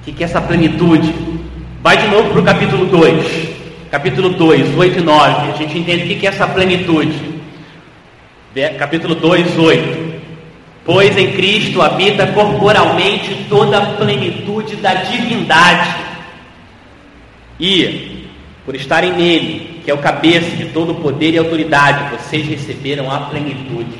O 0.00 0.12
que, 0.12 0.22
é 0.22 0.24
essa 0.24 0.40
plenitude? 0.40 1.14
Vai 1.82 1.96
de 1.98 2.08
novo 2.08 2.30
para 2.30 2.40
o 2.40 2.44
capítulo 2.44 2.86
2. 2.86 3.48
Capítulo 3.90 4.30
2, 4.30 4.76
8 4.76 4.98
e 4.98 5.02
9. 5.02 5.52
A 5.52 5.56
gente 5.56 5.78
entende 5.78 6.04
o 6.04 6.18
que 6.18 6.26
é 6.26 6.30
essa 6.30 6.46
plenitude. 6.46 7.38
Capítulo 8.78 9.14
2, 9.14 9.58
8. 9.58 10.08
Pois 10.84 11.16
em 11.18 11.32
Cristo 11.32 11.82
habita 11.82 12.26
corporalmente 12.28 13.46
toda 13.48 13.78
a 13.78 13.86
plenitude 13.96 14.76
da 14.76 14.94
divindade. 14.94 15.96
E, 17.60 18.26
por 18.64 18.74
estarem 18.74 19.12
nele, 19.12 19.77
que 19.88 19.92
é 19.92 19.94
o 19.94 19.96
cabeça 19.96 20.54
de 20.54 20.66
todo 20.66 20.92
o 20.92 20.96
poder 20.96 21.32
e 21.32 21.38
autoridade, 21.38 22.14
vocês 22.14 22.46
receberam 22.46 23.10
a 23.10 23.20
plenitude. 23.20 23.96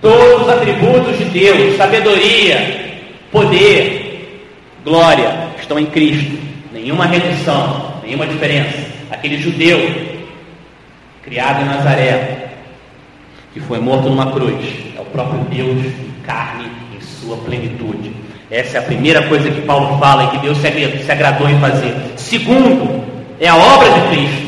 Todos 0.00 0.42
os 0.42 0.48
atributos 0.48 1.18
de 1.18 1.24
Deus, 1.24 1.76
sabedoria, 1.76 3.00
poder, 3.32 4.46
glória, 4.84 5.48
estão 5.58 5.76
em 5.76 5.86
Cristo. 5.86 6.38
Nenhuma 6.72 7.06
redução, 7.06 7.94
nenhuma 8.04 8.28
diferença. 8.28 8.78
Aquele 9.10 9.36
judeu 9.38 9.80
criado 11.24 11.62
em 11.62 11.64
Nazaré, 11.64 12.50
que 13.52 13.58
foi 13.58 13.80
morto 13.80 14.08
numa 14.08 14.30
cruz, 14.30 14.64
é 14.96 15.00
o 15.00 15.04
próprio 15.06 15.40
Deus 15.50 15.84
em 15.84 16.12
carne 16.24 16.70
em 16.96 17.00
sua 17.00 17.38
plenitude. 17.38 18.12
Essa 18.52 18.76
é 18.76 18.80
a 18.80 18.84
primeira 18.84 19.22
coisa 19.22 19.50
que 19.50 19.62
Paulo 19.62 19.98
fala 19.98 20.26
e 20.26 20.28
que 20.28 20.46
Deus 20.46 20.58
se 20.58 21.10
agradou 21.10 21.50
em 21.50 21.58
fazer. 21.58 21.92
Segundo, 22.14 23.04
é 23.40 23.48
a 23.48 23.56
obra 23.56 23.90
de 23.90 24.00
Cristo. 24.10 24.43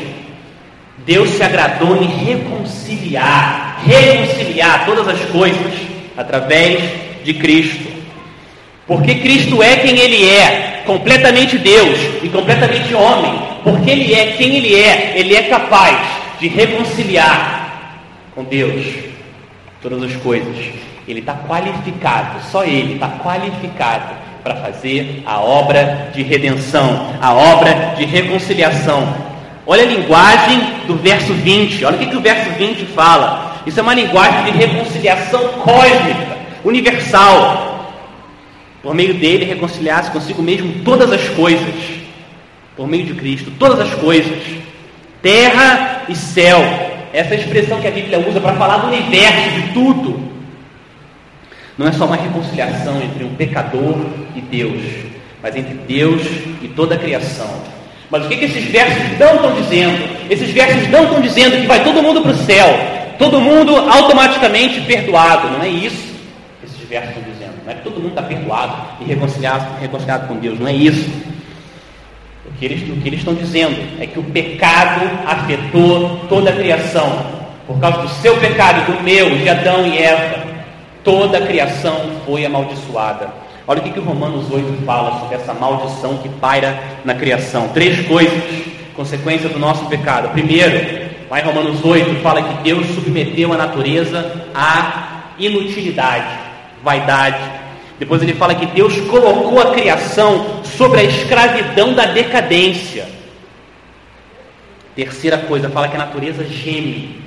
Deus 1.07 1.29
se 1.29 1.41
agradou 1.41 2.03
em 2.03 2.05
reconciliar, 2.05 3.81
reconciliar 3.85 4.85
todas 4.85 5.07
as 5.07 5.21
coisas 5.29 5.73
através 6.17 6.83
de 7.23 7.33
Cristo. 7.35 7.87
Porque 8.85 9.15
Cristo 9.15 9.63
é 9.63 9.77
quem 9.77 9.97
Ele 9.97 10.29
é, 10.29 10.83
completamente 10.85 11.57
Deus 11.57 11.97
e 12.21 12.27
completamente 12.27 12.93
homem. 12.93 13.41
Porque 13.63 13.89
Ele 13.89 14.13
é 14.13 14.33
quem 14.33 14.57
Ele 14.57 14.75
é, 14.75 15.13
Ele 15.15 15.33
é 15.33 15.43
capaz 15.43 15.97
de 16.41 16.49
reconciliar 16.49 17.93
com 18.35 18.43
Deus 18.43 18.85
todas 19.81 20.03
as 20.03 20.15
coisas. 20.17 20.57
Ele 21.07 21.21
está 21.21 21.35
qualificado, 21.47 22.41
só 22.51 22.65
Ele 22.65 22.95
está 22.95 23.07
qualificado 23.23 24.13
para 24.43 24.57
fazer 24.57 25.23
a 25.25 25.39
obra 25.39 26.09
de 26.13 26.21
redenção, 26.21 27.13
a 27.21 27.33
obra 27.33 27.93
de 27.97 28.03
reconciliação 28.03 29.26
Olha 29.69 29.83
a 29.83 29.85
linguagem 29.85 30.59
do 30.87 30.95
verso 30.95 31.33
20. 31.33 31.83
Olha 31.83 31.97
o 31.97 31.99
que, 31.99 32.05
que 32.05 32.15
o 32.15 32.21
verso 32.21 32.49
20 32.51 32.85
fala. 32.85 33.61
Isso 33.65 33.77
é 33.77 33.83
uma 33.83 33.93
linguagem 33.93 34.45
de 34.45 34.57
reconciliação 34.57 35.45
cósmica, 35.59 36.37
universal. 36.63 37.93
Por 38.81 38.95
meio 38.95 39.13
dele, 39.15 39.43
reconciliar-se 39.43 40.09
consigo 40.09 40.41
mesmo 40.41 40.85
todas 40.85 41.11
as 41.11 41.27
coisas. 41.29 41.75
Por 42.77 42.87
meio 42.87 43.07
de 43.07 43.15
Cristo, 43.15 43.51
todas 43.59 43.81
as 43.81 43.93
coisas. 43.95 44.41
Terra 45.21 46.03
e 46.07 46.15
céu. 46.15 46.59
Essa 47.11 47.35
é 47.35 47.37
expressão 47.37 47.81
que 47.81 47.87
a 47.87 47.91
Bíblia 47.91 48.19
usa 48.19 48.39
para 48.39 48.55
falar 48.55 48.77
do 48.77 48.87
universo, 48.87 49.49
de 49.49 49.73
tudo. 49.73 50.31
Não 51.77 51.89
é 51.89 51.91
só 51.91 52.05
uma 52.05 52.15
reconciliação 52.15 53.01
entre 53.01 53.25
um 53.25 53.35
pecador 53.35 53.97
e 54.33 54.39
Deus, 54.39 54.81
mas 55.43 55.55
entre 55.57 55.73
Deus 55.73 56.21
e 56.61 56.69
toda 56.73 56.95
a 56.95 56.97
criação. 56.97 57.76
Mas 58.09 58.25
o 58.25 58.29
que, 58.29 58.37
que 58.37 58.45
esses 58.45 58.65
versos 58.65 59.19
não 59.19 59.35
estão 59.35 59.55
dizendo? 59.55 60.29
Esses 60.29 60.49
versos 60.51 60.87
não 60.89 61.03
estão 61.03 61.21
dizendo 61.21 61.61
que 61.61 61.67
vai 61.67 61.83
todo 61.83 62.01
mundo 62.01 62.21
para 62.21 62.31
o 62.31 62.37
céu, 62.37 62.67
todo 63.19 63.41
mundo 63.41 63.75
automaticamente 63.75 64.81
perdoado. 64.81 65.49
Não 65.49 65.61
é 65.61 65.67
isso 65.67 66.07
que 66.61 66.65
esses 66.65 66.87
versos 66.87 67.09
estão 67.09 67.23
dizendo. 67.31 67.53
Não 67.65 67.71
é 67.71 67.75
que 67.75 67.83
todo 67.83 67.95
mundo 67.95 68.09
está 68.09 68.21
perdoado 68.21 68.73
e 69.01 69.05
reconciliado, 69.05 69.65
reconciliado 69.81 70.27
com 70.27 70.35
Deus. 70.35 70.57
Não 70.57 70.67
é 70.67 70.73
isso. 70.73 71.09
O 72.45 72.51
que, 72.57 72.65
eles, 72.65 72.89
o 72.89 73.01
que 73.01 73.09
eles 73.09 73.19
estão 73.19 73.35
dizendo 73.35 73.75
é 74.01 74.07
que 74.07 74.17
o 74.17 74.23
pecado 74.23 75.05
afetou 75.27 76.21
toda 76.29 76.49
a 76.49 76.53
criação. 76.53 77.37
Por 77.67 77.77
causa 77.79 78.03
do 78.03 78.09
seu 78.21 78.37
pecado, 78.37 78.93
do 78.93 79.03
meu, 79.03 79.37
de 79.37 79.49
Adão 79.49 79.85
e 79.85 79.97
Eva, 79.97 80.47
toda 81.03 81.39
a 81.39 81.45
criação 81.45 82.11
foi 82.25 82.45
amaldiçoada. 82.45 83.27
Olha 83.67 83.81
o 83.81 83.83
que, 83.83 83.91
que 83.91 83.99
Romanos 83.99 84.49
8 84.49 84.85
fala 84.85 85.19
sobre 85.19 85.35
essa 85.35 85.53
maldição 85.53 86.17
que 86.19 86.29
paira 86.29 86.81
na 87.03 87.13
criação. 87.13 87.67
Três 87.69 88.07
coisas, 88.07 88.41
consequência 88.95 89.49
do 89.49 89.59
nosso 89.59 89.85
pecado. 89.87 90.29
Primeiro, 90.29 90.77
em 91.29 91.41
Romanos 91.43 91.83
8, 91.83 92.21
fala 92.21 92.41
que 92.41 92.63
Deus 92.63 92.87
submeteu 92.87 93.51
a 93.51 93.57
natureza 93.57 94.47
à 94.55 95.33
inutilidade, 95.37 96.39
vaidade. 96.81 97.43
Depois 97.99 98.21
ele 98.21 98.35
fala 98.35 98.55
que 98.55 98.67
Deus 98.67 99.01
colocou 99.01 99.59
a 99.59 99.73
criação 99.73 100.63
sobre 100.63 101.01
a 101.01 101.03
escravidão 101.03 101.93
da 101.93 102.05
decadência. 102.05 103.05
Terceira 104.95 105.39
coisa, 105.39 105.69
fala 105.69 105.89
que 105.89 105.95
a 105.95 105.99
natureza 105.99 106.45
geme. 106.45 107.21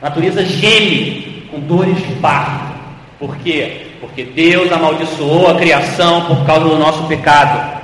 A 0.00 0.08
natureza 0.08 0.42
geme 0.42 1.46
com 1.50 1.60
dores 1.60 1.98
de 1.98 2.14
parto. 2.14 2.74
Por 3.18 3.36
quê? 3.36 3.88
Porque 4.04 4.22
Deus 4.22 4.70
amaldiçoou 4.70 5.48
a 5.48 5.54
criação 5.54 6.26
por 6.26 6.44
causa 6.44 6.68
do 6.68 6.76
nosso 6.76 7.04
pecado. 7.04 7.80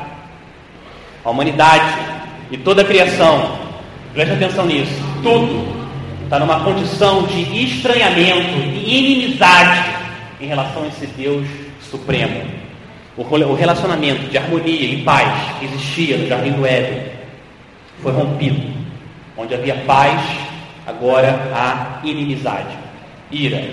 A 1.24 1.30
humanidade 1.30 1.94
e 2.50 2.58
toda 2.58 2.82
a 2.82 2.84
criação, 2.84 3.58
preste 4.12 4.34
atenção 4.34 4.66
nisso, 4.66 4.92
tudo 5.22 5.66
está 6.24 6.38
numa 6.38 6.60
condição 6.60 7.22
de 7.22 7.64
estranhamento 7.64 8.54
e 8.84 8.98
inimizade 8.98 9.94
em 10.38 10.46
relação 10.46 10.82
a 10.82 10.88
esse 10.88 11.06
Deus 11.06 11.46
supremo. 11.90 12.42
O 13.16 13.54
relacionamento 13.54 14.28
de 14.30 14.36
harmonia 14.36 14.92
e 14.92 15.02
paz 15.02 15.58
que 15.58 15.64
existia 15.64 16.18
no 16.18 16.28
jardim 16.28 16.52
do 16.52 16.66
Éden 16.66 17.00
foi 18.02 18.12
rompido. 18.12 18.60
Onde 19.38 19.54
havia 19.54 19.76
paz, 19.86 20.20
agora 20.86 21.50
há 21.54 22.00
inimizade, 22.04 22.76
ira. 23.30 23.64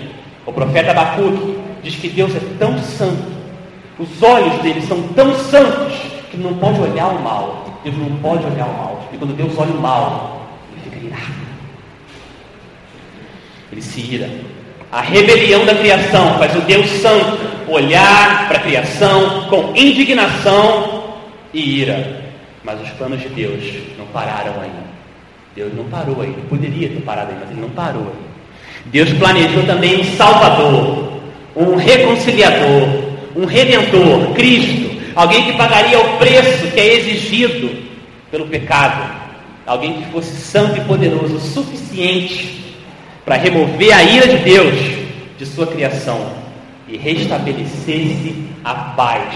O 0.46 0.52
profeta 0.52 0.92
Abacuque 0.92 1.67
diz 1.82 1.94
que 1.96 2.08
Deus 2.08 2.34
é 2.34 2.40
tão 2.58 2.78
santo, 2.78 3.38
os 3.98 4.22
olhos 4.22 4.62
dele 4.62 4.80
são 4.82 5.02
tão 5.08 5.34
santos, 5.34 5.94
que 6.30 6.36
não 6.36 6.54
pode 6.54 6.80
olhar 6.80 7.08
o 7.08 7.22
mal. 7.22 7.80
Deus 7.82 7.96
não 7.96 8.16
pode 8.18 8.44
olhar 8.44 8.66
o 8.66 8.76
mal. 8.76 9.08
E 9.12 9.16
quando 9.16 9.36
Deus 9.36 9.52
olha 9.56 9.72
o 9.72 9.80
mal, 9.80 10.46
ele 10.72 10.90
fica 10.90 11.06
irado. 11.06 11.34
Ele 13.72 13.82
se 13.82 14.00
ira. 14.00 14.30
A 14.90 15.00
rebelião 15.00 15.64
da 15.66 15.74
criação 15.74 16.38
faz 16.38 16.56
o 16.56 16.60
Deus 16.62 16.88
santo 17.02 17.38
olhar 17.68 18.48
para 18.48 18.58
a 18.58 18.62
criação 18.62 19.42
com 19.48 19.72
indignação 19.76 21.04
e 21.52 21.80
ira. 21.80 22.22
Mas 22.64 22.80
os 22.80 22.88
planos 22.90 23.20
de 23.20 23.28
Deus 23.28 23.62
não 23.98 24.06
pararam 24.06 24.54
ainda. 24.60 24.88
Deus 25.54 25.74
não 25.74 25.84
parou 25.84 26.20
aí. 26.22 26.34
Poderia 26.48 26.88
ter 26.88 27.00
parado 27.02 27.32
aí, 27.32 27.36
mas 27.40 27.50
ele 27.50 27.60
não 27.60 27.70
parou 27.70 28.02
aí. 28.02 28.28
Deus 28.86 29.12
planejou 29.14 29.64
também 29.64 30.00
um 30.00 30.04
Salvador, 30.16 31.07
um 31.58 31.74
reconciliador, 31.74 32.88
um 33.34 33.44
redentor, 33.44 34.32
Cristo, 34.34 34.96
alguém 35.14 35.44
que 35.44 35.56
pagaria 35.58 35.98
o 35.98 36.16
preço 36.18 36.68
que 36.68 36.78
é 36.78 36.94
exigido 36.94 37.82
pelo 38.30 38.46
pecado, 38.46 39.12
alguém 39.66 39.94
que 39.94 40.12
fosse 40.12 40.36
santo 40.36 40.78
e 40.78 40.84
poderoso 40.84 41.34
o 41.34 41.40
suficiente 41.40 42.76
para 43.24 43.36
remover 43.36 43.92
a 43.92 44.02
ira 44.04 44.28
de 44.28 44.38
Deus 44.38 44.74
de 45.36 45.46
sua 45.46 45.66
criação 45.66 46.32
e 46.86 46.96
restabelecer-se 46.96 48.44
a 48.64 48.74
paz. 48.74 49.34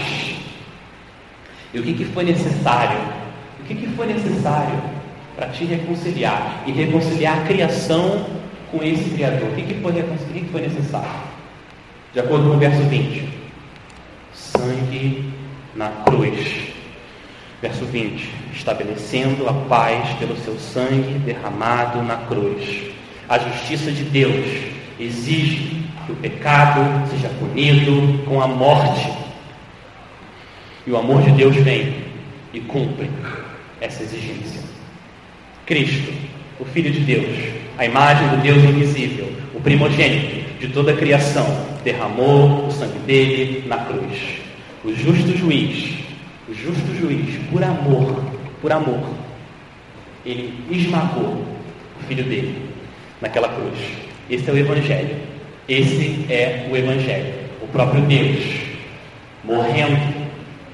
E 1.73 1.79
o 1.79 1.83
que, 1.83 1.93
que 1.93 2.05
foi 2.05 2.23
necessário? 2.23 2.99
O 3.59 3.63
que, 3.65 3.75
que 3.75 3.87
foi 3.87 4.07
necessário 4.07 4.81
para 5.35 5.47
te 5.47 5.65
reconciliar 5.65 6.63
e 6.65 6.71
reconciliar 6.71 7.39
a 7.39 7.41
criação 7.45 8.25
com 8.71 8.81
esse 8.83 9.09
Criador? 9.09 9.49
O 9.49 9.55
que, 9.55 9.61
que, 9.63 9.73
foi, 9.75 9.91
o 9.91 10.33
que 10.33 10.49
foi 10.51 10.61
necessário? 10.61 11.32
De 12.13 12.19
acordo 12.19 12.47
com 12.47 12.57
o 12.57 12.59
verso 12.59 12.83
20. 12.83 13.27
Sangue 14.33 15.33
na 15.75 15.89
cruz. 16.05 16.47
Verso 17.59 17.85
20. 17.85 18.29
Estabelecendo 18.53 19.49
a 19.49 19.53
paz 19.53 20.09
pelo 20.19 20.37
seu 20.37 20.55
sangue 20.59 21.17
derramado 21.25 22.03
na 22.03 22.17
cruz. 22.17 22.91
A 23.27 23.39
justiça 23.39 23.91
de 23.91 24.03
Deus 24.03 24.45
exige 24.99 25.81
que 26.05 26.11
o 26.11 26.15
pecado 26.17 27.09
seja 27.09 27.29
punido 27.29 28.23
com 28.25 28.39
a 28.39 28.47
morte. 28.47 29.11
E 30.85 30.91
o 30.91 30.97
amor 30.97 31.23
de 31.23 31.31
Deus 31.31 31.55
vem 31.55 31.95
e 32.53 32.59
cumpre 32.59 33.09
essa 33.81 34.03
exigência. 34.03 34.61
Cristo, 35.65 36.13
o 36.59 36.65
Filho 36.65 36.91
de 36.91 36.99
Deus, 36.99 37.39
a 37.75 37.85
imagem 37.85 38.27
do 38.27 38.37
Deus 38.37 38.63
invisível, 38.63 39.33
o 39.55 39.59
primogênito 39.59 40.59
de 40.59 40.67
toda 40.67 40.91
a 40.91 40.95
criação, 40.95 41.72
derramou 41.83 42.67
o 42.67 42.71
sangue 42.71 42.99
dele 42.99 43.63
na 43.67 43.77
cruz. 43.77 44.17
O 44.83 44.93
justo 44.93 45.37
juiz, 45.37 45.93
o 46.47 46.53
justo 46.53 46.95
juiz, 46.99 47.39
por 47.51 47.63
amor, 47.63 48.23
por 48.61 48.71
amor, 48.71 49.03
ele 50.25 50.53
esmagou 50.71 51.45
o 51.99 52.07
filho 52.07 52.23
dele 52.23 52.69
naquela 53.21 53.49
cruz. 53.49 53.77
Esse 54.29 54.49
é 54.49 54.53
o 54.53 54.57
Evangelho. 54.57 55.15
Esse 55.67 56.25
é 56.29 56.67
o 56.71 56.75
Evangelho. 56.75 57.33
O 57.61 57.67
próprio 57.67 58.01
Deus 58.01 58.43
morrendo, 59.43 60.13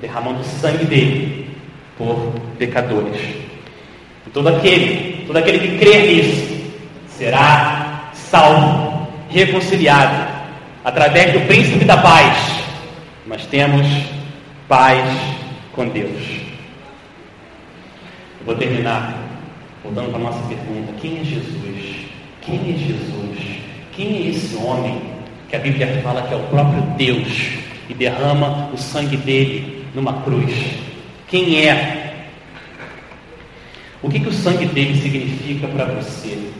derramando 0.01 0.41
o 0.41 0.43
sangue 0.43 0.86
dele 0.86 1.47
por 1.97 2.34
pecadores. 2.57 3.20
E 4.26 4.30
todo 4.32 4.47
aquele, 4.47 5.26
todo 5.26 5.38
aquele 5.38 5.60
que 5.60 5.78
crer 5.78 6.07
nisso, 6.07 6.72
será 7.07 8.12
salvo, 8.14 9.07
reconciliado 9.30 10.29
através 10.84 11.34
do 11.34 11.48
príncipe 11.48 11.86
da 11.86 11.98
paz, 11.98 12.62
nós 13.26 13.46
temos 13.46 13.86
paz 14.68 15.06
com 15.74 15.88
Deus. 15.88 16.22
Eu 18.40 18.46
vou 18.46 18.56
terminar 18.56 19.18
voltando 19.84 20.12
para 20.12 20.20
a 20.20 20.24
nossa 20.24 20.48
pergunta: 20.48 20.94
quem 21.02 21.20
é 21.20 21.24
Jesus? 21.24 22.08
Quem 22.42 22.56
é 22.56 22.78
Jesus? 22.78 23.60
Quem 23.92 24.18
é 24.18 24.30
esse 24.30 24.56
homem 24.56 25.02
que 25.50 25.56
a 25.56 25.60
Bíblia 25.60 26.00
fala 26.04 26.22
que 26.22 26.34
é 26.34 26.38
o 26.38 26.44
próprio 26.44 26.82
Deus 26.96 27.60
e 27.90 27.94
derrama 27.94 28.70
o 28.72 28.78
sangue 28.78 29.18
dele 29.18 29.86
numa 29.96 30.22
cruz. 30.22 30.54
Quem 31.28 31.68
é? 31.68 32.28
O 34.02 34.10
que, 34.10 34.20
que 34.20 34.30
o 34.30 34.34
sangue 34.34 34.68
dele 34.68 35.00
significa 35.02 35.68
para 35.68 35.86
você? 35.86 36.52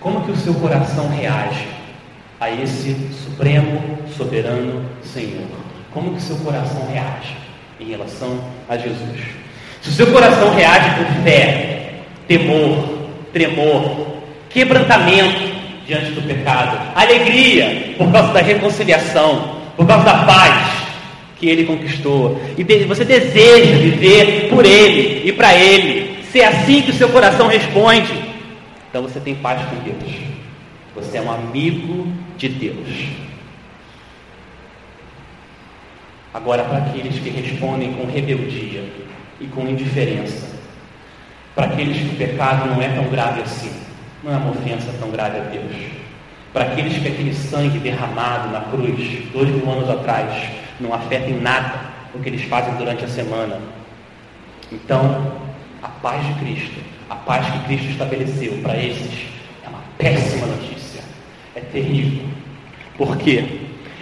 Como 0.00 0.24
que 0.24 0.32
o 0.32 0.36
seu 0.36 0.54
coração 0.54 1.08
reage 1.08 1.75
a 2.46 2.62
esse 2.62 2.94
supremo, 3.24 3.98
soberano 4.16 4.84
Senhor? 5.02 5.48
Como 5.92 6.14
que 6.14 6.22
seu 6.22 6.36
coração 6.36 6.86
reage 6.86 7.34
em 7.80 7.86
relação 7.86 8.40
a 8.68 8.76
Jesus? 8.76 9.20
Se 9.82 9.90
o 9.90 9.92
seu 9.92 10.06
coração 10.12 10.54
reage 10.54 10.90
com 10.96 11.22
fé, 11.24 11.94
temor, 12.28 13.08
tremor, 13.32 14.06
quebrantamento 14.48 15.56
diante 15.86 16.12
do 16.12 16.22
pecado, 16.22 16.92
alegria 16.94 17.94
por 17.98 18.12
causa 18.12 18.32
da 18.32 18.40
reconciliação, 18.40 19.56
por 19.76 19.86
causa 19.86 20.04
da 20.04 20.24
paz 20.24 20.86
que 21.38 21.48
ele 21.48 21.64
conquistou, 21.64 22.40
e 22.56 22.64
você 22.84 23.04
deseja 23.04 23.76
viver 23.76 24.48
por 24.48 24.64
ele 24.64 25.28
e 25.28 25.32
para 25.32 25.54
ele, 25.54 26.18
se 26.30 26.40
é 26.40 26.46
assim 26.46 26.80
que 26.80 26.90
o 26.90 26.94
seu 26.94 27.08
coração 27.08 27.48
responde, 27.48 28.12
então 28.88 29.02
você 29.02 29.18
tem 29.20 29.34
paz 29.34 29.60
com 29.68 29.76
Deus. 29.82 30.14
Você 30.94 31.18
é 31.18 31.20
um 31.20 31.30
amigo 31.30 32.06
de 32.36 32.48
Deus. 32.48 33.08
Agora, 36.34 36.64
para 36.64 36.78
aqueles 36.78 37.18
que 37.18 37.30
respondem 37.30 37.94
com 37.94 38.04
rebeldia 38.04 38.84
e 39.40 39.46
com 39.46 39.62
indiferença, 39.62 40.54
para 41.54 41.66
aqueles 41.66 41.96
que 41.96 42.14
o 42.14 42.16
pecado 42.16 42.68
não 42.68 42.82
é 42.82 42.88
tão 42.88 43.04
grave 43.08 43.40
assim, 43.40 43.72
não 44.22 44.34
é 44.34 44.36
uma 44.36 44.50
ofensa 44.50 44.92
tão 45.00 45.10
grave 45.10 45.38
a 45.38 45.44
Deus, 45.44 45.74
para 46.52 46.64
aqueles 46.64 46.98
que 46.98 47.08
aquele 47.08 47.34
sangue 47.34 47.78
derramado 47.78 48.50
na 48.50 48.60
cruz, 48.60 49.30
dois 49.32 49.48
mil 49.48 49.70
anos 49.70 49.88
atrás, 49.88 50.50
não 50.78 50.92
afeta 50.92 51.30
em 51.30 51.40
nada 51.40 51.86
o 52.14 52.18
que 52.18 52.28
eles 52.28 52.42
fazem 52.42 52.74
durante 52.74 53.04
a 53.04 53.08
semana. 53.08 53.58
Então, 54.70 55.32
a 55.82 55.88
paz 55.88 56.26
de 56.26 56.34
Cristo, 56.34 56.80
a 57.08 57.14
paz 57.14 57.46
que 57.46 57.58
Cristo 57.60 57.90
estabeleceu 57.92 58.58
para 58.62 58.76
esses, 58.76 59.26
é 59.64 59.68
uma 59.68 59.80
péssima 59.96 60.35
terrível. 61.72 62.24
Por 62.96 63.16
quê? 63.16 63.44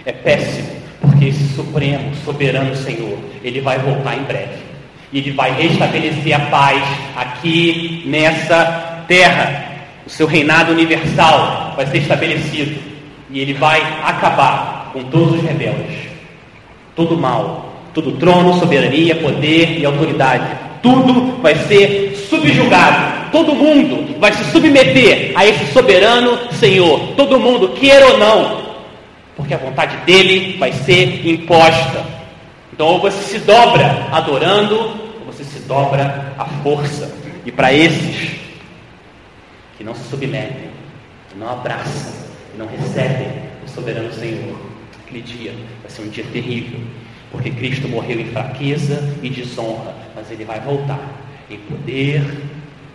É 0.05 0.11
péssimo, 0.11 0.69
porque 1.01 1.25
esse 1.25 1.55
supremo, 1.55 2.13
soberano 2.23 2.75
Senhor, 2.75 3.17
ele 3.43 3.61
vai 3.61 3.77
voltar 3.79 4.15
em 4.17 4.23
breve. 4.23 4.63
E 5.11 5.19
ele 5.19 5.31
vai 5.31 5.53
restabelecer 5.53 6.35
a 6.35 6.45
paz 6.47 6.83
aqui 7.15 8.03
nessa 8.05 9.03
terra. 9.07 9.65
O 10.05 10.09
seu 10.09 10.27
reinado 10.27 10.71
universal 10.71 11.73
vai 11.75 11.85
ser 11.87 11.99
estabelecido. 11.99 12.79
E 13.29 13.39
ele 13.39 13.53
vai 13.53 13.81
acabar 14.03 14.91
com 14.93 15.03
todos 15.05 15.35
os 15.35 15.41
rebeldes. 15.41 16.09
Todo 16.95 17.17
mal, 17.17 17.73
todo 17.93 18.13
trono, 18.13 18.59
soberania, 18.59 19.15
poder 19.15 19.79
e 19.79 19.85
autoridade. 19.85 20.45
Tudo 20.81 21.41
vai 21.41 21.55
ser 21.55 22.15
subjugado. 22.29 23.14
Todo 23.31 23.55
mundo 23.55 24.19
vai 24.19 24.31
se 24.31 24.43
submeter 24.51 25.31
a 25.35 25.45
esse 25.45 25.71
soberano 25.73 26.51
Senhor. 26.53 27.13
Todo 27.15 27.39
mundo, 27.39 27.69
queira 27.69 28.07
ou 28.07 28.17
não. 28.17 28.65
Porque 29.35 29.53
a 29.53 29.57
vontade 29.57 29.97
dele 30.05 30.57
vai 30.57 30.71
ser 30.71 31.27
imposta. 31.27 32.05
Então, 32.71 32.87
ou 32.87 32.99
você 32.99 33.21
se 33.21 33.39
dobra 33.39 34.07
adorando, 34.11 34.75
ou 34.75 35.25
você 35.25 35.43
se 35.43 35.59
dobra 35.59 36.33
à 36.37 36.45
força. 36.45 37.13
E 37.45 37.51
para 37.51 37.73
esses 37.73 38.31
que 39.77 39.83
não 39.83 39.93
se 39.93 40.03
submetem, 40.09 40.69
que 41.29 41.37
não 41.37 41.49
abraçam, 41.49 42.13
que 42.51 42.57
não 42.57 42.67
recebem 42.67 43.27
o 43.65 43.69
soberano 43.69 44.11
Senhor, 44.13 44.57
aquele 45.05 45.21
dia 45.21 45.53
vai 45.81 45.91
ser 45.91 46.01
um 46.01 46.09
dia 46.09 46.25
terrível. 46.31 46.79
Porque 47.31 47.49
Cristo 47.51 47.87
morreu 47.87 48.19
em 48.19 48.25
fraqueza 48.25 49.13
e 49.21 49.29
desonra, 49.29 49.93
mas 50.15 50.31
ele 50.31 50.45
vai 50.45 50.59
voltar 50.59 50.99
em 51.49 51.57
poder, 51.57 52.23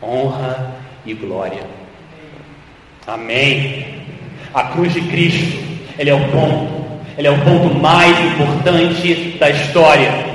honra 0.03 0.75
e 1.05 1.15
glória. 1.15 1.63
Amém. 3.07 3.87
A 4.53 4.65
cruz 4.65 4.93
de 4.93 5.01
Cristo, 5.03 5.59
ele 5.99 6.11
é 6.11 6.15
o 6.15 6.29
ponto, 6.29 6.69
ele 7.17 7.29
é 7.29 7.31
o 7.31 7.39
ponto 7.39 7.75
mais 7.75 8.19
importante 8.33 9.37
da 9.39 9.51
história. 9.51 10.31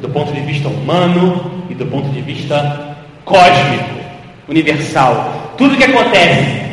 Do 0.00 0.08
ponto 0.08 0.32
de 0.32 0.40
vista 0.40 0.68
humano 0.68 1.64
e 1.70 1.74
do 1.74 1.86
ponto 1.86 2.08
de 2.10 2.20
vista 2.20 2.96
cósmico, 3.24 3.96
universal. 4.48 5.54
Tudo 5.56 5.76
que 5.76 5.84
acontece 5.84 6.66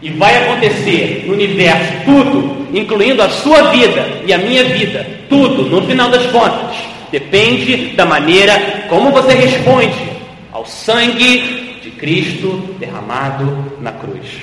e 0.00 0.10
vai 0.10 0.36
acontecer 0.42 1.24
no 1.26 1.34
universo, 1.34 1.92
tudo, 2.04 2.66
incluindo 2.72 3.22
a 3.22 3.28
sua 3.28 3.70
vida 3.70 4.22
e 4.26 4.32
a 4.32 4.38
minha 4.38 4.64
vida, 4.64 5.06
tudo, 5.28 5.64
no 5.64 5.82
final 5.82 6.10
das 6.10 6.26
contas, 6.26 6.76
depende 7.10 7.94
da 7.94 8.04
maneira 8.04 8.86
como 8.88 9.12
você 9.12 9.34
responde 9.34 10.11
ao 10.62 10.66
sangue 10.66 11.80
de 11.82 11.90
Cristo 11.90 12.76
derramado 12.78 13.80
na 13.80 13.90
cruz. 13.90 14.42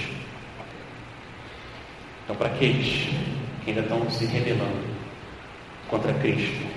Então, 2.24 2.36
para 2.36 2.47
aqueles 2.47 3.07
que 3.63 3.70
ainda 3.70 3.80
estão 3.80 4.11
se 4.11 4.26
rebelando 4.26 4.84
contra 5.88 6.13
Cristo, 6.15 6.67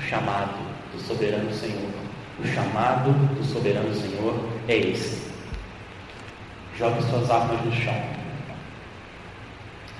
o 0.00 0.02
chamado 0.02 0.58
do 0.92 1.00
soberano 1.00 1.54
Senhor, 1.54 1.88
o 2.40 2.46
chamado 2.48 3.12
do 3.36 3.44
soberano 3.44 3.94
Senhor 3.94 4.44
é 4.66 4.76
esse 4.76 5.32
Jogue 6.76 7.00
suas 7.04 7.30
armas 7.30 7.64
no 7.64 7.72
chão 7.72 7.94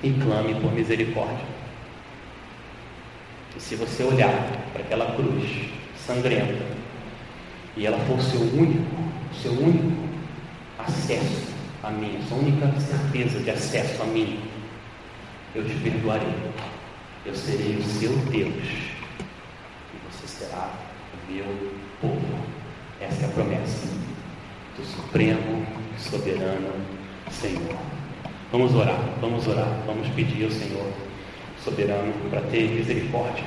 e 0.03 0.11
clame 0.11 0.53
por 0.55 0.73
misericórdia. 0.73 1.45
E 3.55 3.61
se 3.61 3.77
você 3.77 4.03
olhar 4.03 4.33
para 4.73 4.81
aquela 4.81 5.15
cruz 5.15 5.69
sangrenta 6.05 6.75
e 7.77 7.85
ela 7.85 7.99
for 8.05 8.17
o 8.17 8.21
seu 8.21 8.41
único, 8.41 8.85
seu 9.41 9.51
único 9.51 10.05
acesso 10.79 11.55
a 11.83 11.89
mim, 11.91 12.19
sua 12.27 12.37
única 12.37 12.71
certeza 12.79 13.39
de 13.39 13.49
acesso 13.51 14.01
a 14.01 14.05
mim, 14.05 14.39
eu 15.53 15.63
te 15.63 15.73
perdoarei. 15.75 16.33
Eu 17.25 17.33
serei 17.33 17.77
o 17.77 17.83
seu 17.83 18.15
Deus 18.29 18.63
e 19.93 20.11
você 20.11 20.27
será 20.27 20.71
o 21.13 21.31
meu 21.31 21.45
povo. 21.99 22.39
Essa 23.01 23.23
é 23.23 23.25
a 23.25 23.31
promessa 23.31 23.87
do 24.77 24.85
Supremo 24.85 25.65
soberano 25.97 26.71
Senhor. 27.31 27.77
Vamos 28.51 28.75
orar, 28.75 28.99
vamos 29.19 29.47
orar, 29.47 29.81
vamos 29.87 30.07
pedir 30.09 30.45
ao 30.45 30.51
Senhor 30.51 30.91
soberano 31.63 32.13
para 32.29 32.41
ter 32.41 32.69
misericórdia. 32.69 33.43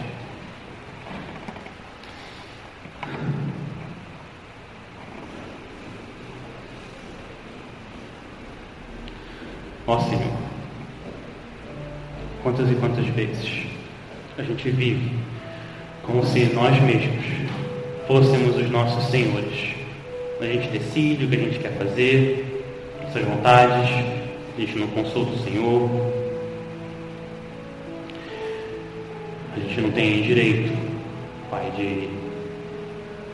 Ó 9.91 9.99
Senhor, 10.01 10.20
quantas 12.43 12.70
e 12.70 12.74
quantas 12.74 13.07
vezes 13.07 13.62
a 14.36 14.43
gente 14.43 14.68
vive 14.68 15.12
como 16.03 16.22
se 16.26 16.41
nós 16.53 16.78
mesmos 16.82 17.24
fôssemos 18.07 18.55
os 18.55 18.70
nossos 18.70 19.05
senhores. 19.11 19.74
A 20.43 20.45
gente 20.45 20.68
decide 20.68 21.24
o 21.24 21.28
que 21.28 21.36
a 21.36 21.39
gente 21.39 21.59
quer 21.59 21.72
fazer, 21.78 22.62
nossas 23.03 23.24
vontades, 23.24 23.91
a 24.59 24.61
gente 24.61 24.78
não 24.78 24.89
consulta 24.89 25.32
o 25.32 25.39
Senhor, 25.39 25.91
a 29.57 29.61
gente 29.61 29.80
não 29.80 29.91
tem 29.91 30.20
direito, 30.20 30.70
Pai, 31.51 31.72
de 31.78 32.11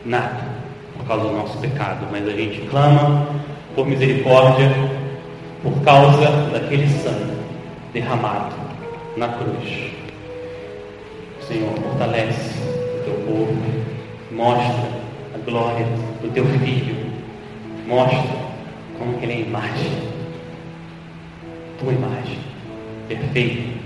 nada 0.05 0.55
por 0.95 1.05
causa 1.05 1.27
do 1.27 1.33
nosso 1.33 1.57
pecado, 1.57 2.07
mas 2.09 2.25
a 2.25 2.31
gente 2.31 2.61
clama 2.69 3.27
por 3.75 3.85
misericórdia 3.85 4.94
por 5.65 5.81
causa 5.81 6.29
daquele 6.53 6.87
sangue 6.87 7.33
derramado 7.91 8.55
na 9.17 9.29
cruz. 9.29 9.89
Senhor, 11.47 11.73
fortalece 11.73 12.59
o 12.59 13.03
teu 13.03 13.13
povo, 13.25 13.57
mostra 14.31 14.89
a 15.33 15.37
glória 15.43 15.87
do 16.21 16.31
teu 16.31 16.45
filho, 16.45 16.95
mostra 17.87 18.23
como 18.99 19.17
que 19.17 19.25
ele 19.25 19.33
é 19.33 19.35
a 19.37 19.39
imagem, 19.39 19.91
tua 21.79 21.93
imagem, 21.93 22.37
perfeito, 23.07 23.79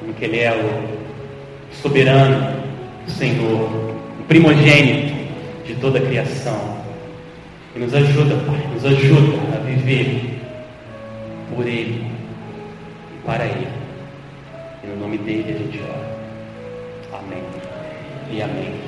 como 0.00 0.12
que 0.14 0.24
ele 0.24 0.40
é 0.40 0.52
o 0.52 1.76
soberano, 1.76 2.60
o 3.06 3.10
Senhor, 3.10 3.70
o 4.18 4.24
primogênito 4.26 5.14
de 5.64 5.76
toda 5.76 6.00
a 6.00 6.02
criação. 6.02 6.76
E 7.76 7.78
nos 7.78 7.94
ajuda, 7.94 8.34
Pai, 8.46 8.66
nos 8.74 8.84
ajuda 8.84 9.38
a 9.54 9.60
viver 9.60 10.37
por 11.54 11.66
Ele 11.66 12.10
e 13.14 13.26
para 13.26 13.44
Ele. 13.44 13.68
E 14.82 14.86
no 14.86 14.96
nome 14.96 15.18
dele 15.18 15.52
a 15.52 15.58
gente 15.58 15.80
ora. 15.82 16.18
Amém. 17.18 17.42
E 18.30 18.42
amém. 18.42 18.87